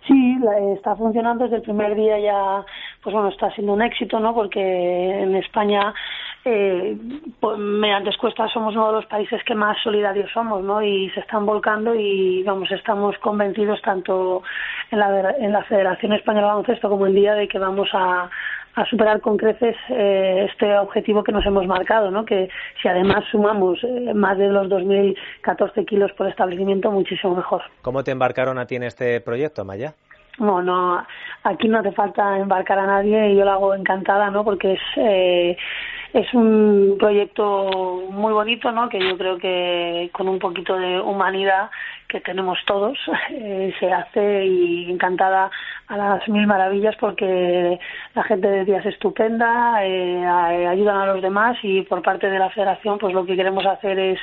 [0.07, 0.37] Sí,
[0.77, 2.65] está funcionando desde el primer día ya,
[3.03, 4.35] pues bueno, está siendo un éxito, ¿no?
[4.35, 5.95] Porque en España
[6.47, 6.97] eh,
[7.41, 10.81] pues, mediante Escuesta somos uno de los países que más solidarios somos, ¿no?
[10.81, 14.43] Y se están volcando y, vamos, estamos convencidos tanto
[14.91, 18.31] en la, en la Federación Española de Baloncesto como en día de que vamos a,
[18.77, 22.25] a superar con creces eh, este objetivo que nos hemos marcado, ¿no?
[22.25, 22.49] Que
[22.81, 27.63] si además sumamos eh, más de los 2.014 kilos por establecimiento, muchísimo mejor.
[27.83, 29.95] ¿Cómo te embarcaron a ti en este proyecto, Maya?
[30.39, 31.03] No, no,
[31.45, 34.45] aquí no hace falta embarcar a nadie y yo lo hago encantada, ¿no?
[34.45, 35.57] Porque es eh,
[36.17, 38.89] es un proyecto muy bonito, ¿no?
[38.89, 41.71] Que yo creo que con un poquito de humanidad
[42.09, 42.97] que tenemos todos
[43.31, 45.51] eh, se hace y encantada
[45.89, 47.79] a las mil maravillas porque
[48.15, 52.39] la gente de día es estupenda, eh, ayudan a los demás y por parte de
[52.39, 54.19] la Federación pues lo que queremos hacer es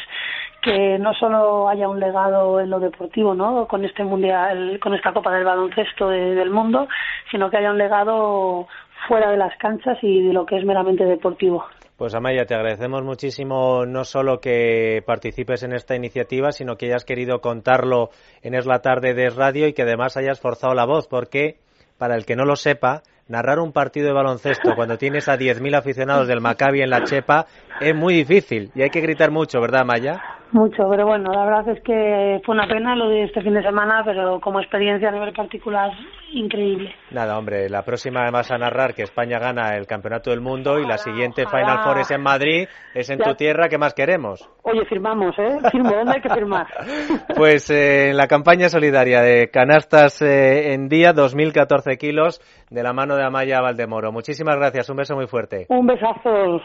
[0.63, 3.67] que no solo haya un legado en lo deportivo, ¿no?
[3.67, 6.87] Con este mundial, con esta Copa del Baloncesto del mundo,
[7.29, 8.67] sino que haya un legado
[9.07, 11.63] fuera de las canchas y de lo que es meramente deportivo.
[11.97, 17.05] Pues Amaya, te agradecemos muchísimo no solo que participes en esta iniciativa, sino que hayas
[17.05, 18.09] querido contarlo
[18.41, 21.59] en Es la Tarde de Radio y que además hayas forzado la voz, porque,
[21.97, 25.77] para el que no lo sepa, narrar un partido de baloncesto cuando tienes a 10.000
[25.77, 27.45] aficionados del Maccabi en la Chepa
[27.79, 30.21] es muy difícil y hay que gritar mucho, ¿verdad, Maya?
[30.53, 33.63] Mucho, pero bueno, la verdad es que fue una pena lo de este fin de
[33.63, 35.89] semana, pero como experiencia a nivel particular,
[36.31, 36.93] increíble.
[37.09, 40.85] Nada, hombre, la próxima vas a narrar que España gana el Campeonato del Mundo y
[40.85, 44.47] la siguiente Final Four es en Madrid, es en tu tierra, ¿qué más queremos?
[44.61, 45.57] Oye, firmamos, ¿eh?
[45.71, 46.67] Firmo, ¿dónde hay que firmar?
[47.35, 52.93] pues eh, en la campaña solidaria de canastas eh, en día, 2.014 kilos, de la
[52.93, 54.11] mano de Amaya Valdemoro.
[54.11, 55.65] Muchísimas gracias, un beso muy fuerte.
[55.69, 56.61] Un besazo.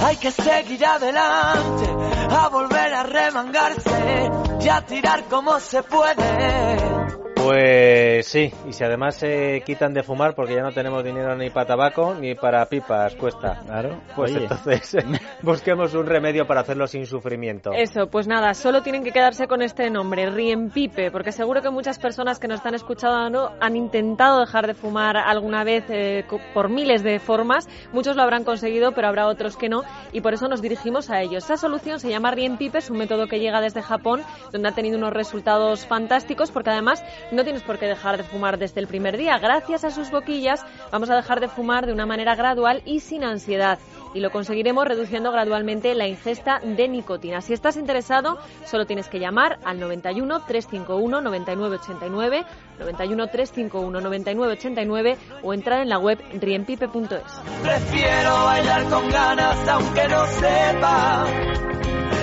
[0.00, 1.86] Hay que seguir adelante,
[2.30, 4.30] a volver a remangarse
[4.60, 7.27] y a tirar como se puede.
[7.48, 11.48] Pues sí, y si además se quitan de fumar porque ya no tenemos dinero ni
[11.48, 13.62] para tabaco ni para pipas, cuesta.
[13.64, 14.02] Claro.
[14.14, 14.94] Pues entonces
[15.42, 17.70] busquemos un remedio para hacerlo sin sufrimiento.
[17.72, 21.98] Eso, pues nada, solo tienen que quedarse con este nombre, Riempipe, porque seguro que muchas
[21.98, 27.02] personas que nos están escuchando han intentado dejar de fumar alguna vez eh, por miles
[27.02, 27.66] de formas.
[27.94, 31.22] Muchos lo habrán conseguido, pero habrá otros que no, y por eso nos dirigimos a
[31.22, 31.44] ellos.
[31.44, 34.20] Esa solución se llama Riempipe, es un método que llega desde Japón,
[34.52, 37.02] donde ha tenido unos resultados fantásticos, porque además
[37.37, 39.38] no tienes por qué dejar de fumar desde el primer día.
[39.38, 43.24] Gracias a sus boquillas vamos a dejar de fumar de una manera gradual y sin
[43.24, 43.78] ansiedad.
[44.14, 47.40] Y lo conseguiremos reduciendo gradualmente la ingesta de nicotina.
[47.40, 52.44] Si estás interesado, solo tienes que llamar al 91 351 9989,
[52.78, 57.40] 91 351 9989 o entrar en la web riempipe.es.
[57.62, 61.26] Prefiero bailar con ganas aunque no sepa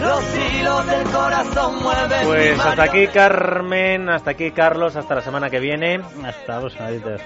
[0.02, 2.26] los hilos del corazón mueven.
[2.26, 6.02] Pues hasta aquí Carmen, hasta aquí Carlos, hasta la semana que viene.
[6.24, 6.76] Hasta vos,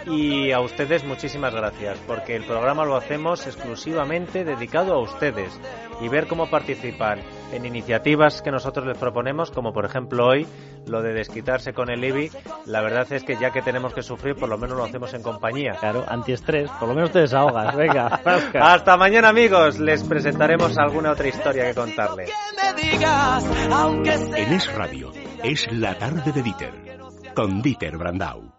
[0.07, 5.59] Y a ustedes muchísimas gracias, porque el programa lo hacemos exclusivamente dedicado a ustedes
[6.01, 7.19] y ver cómo participan
[7.51, 10.47] en iniciativas que nosotros les proponemos, como por ejemplo hoy
[10.87, 12.31] lo de desquitarse con el IBI,
[12.65, 15.21] la verdad es que ya que tenemos que sufrir, por lo menos lo hacemos en
[15.21, 15.75] compañía.
[15.79, 18.07] Claro, antiestrés, por lo menos te desahogas, venga.
[18.61, 22.31] Hasta mañana amigos, les presentaremos alguna otra historia que contarles.
[24.35, 25.11] En Es Radio,
[25.43, 26.73] es la tarde de Dieter,
[27.35, 28.58] con Dieter Brandau.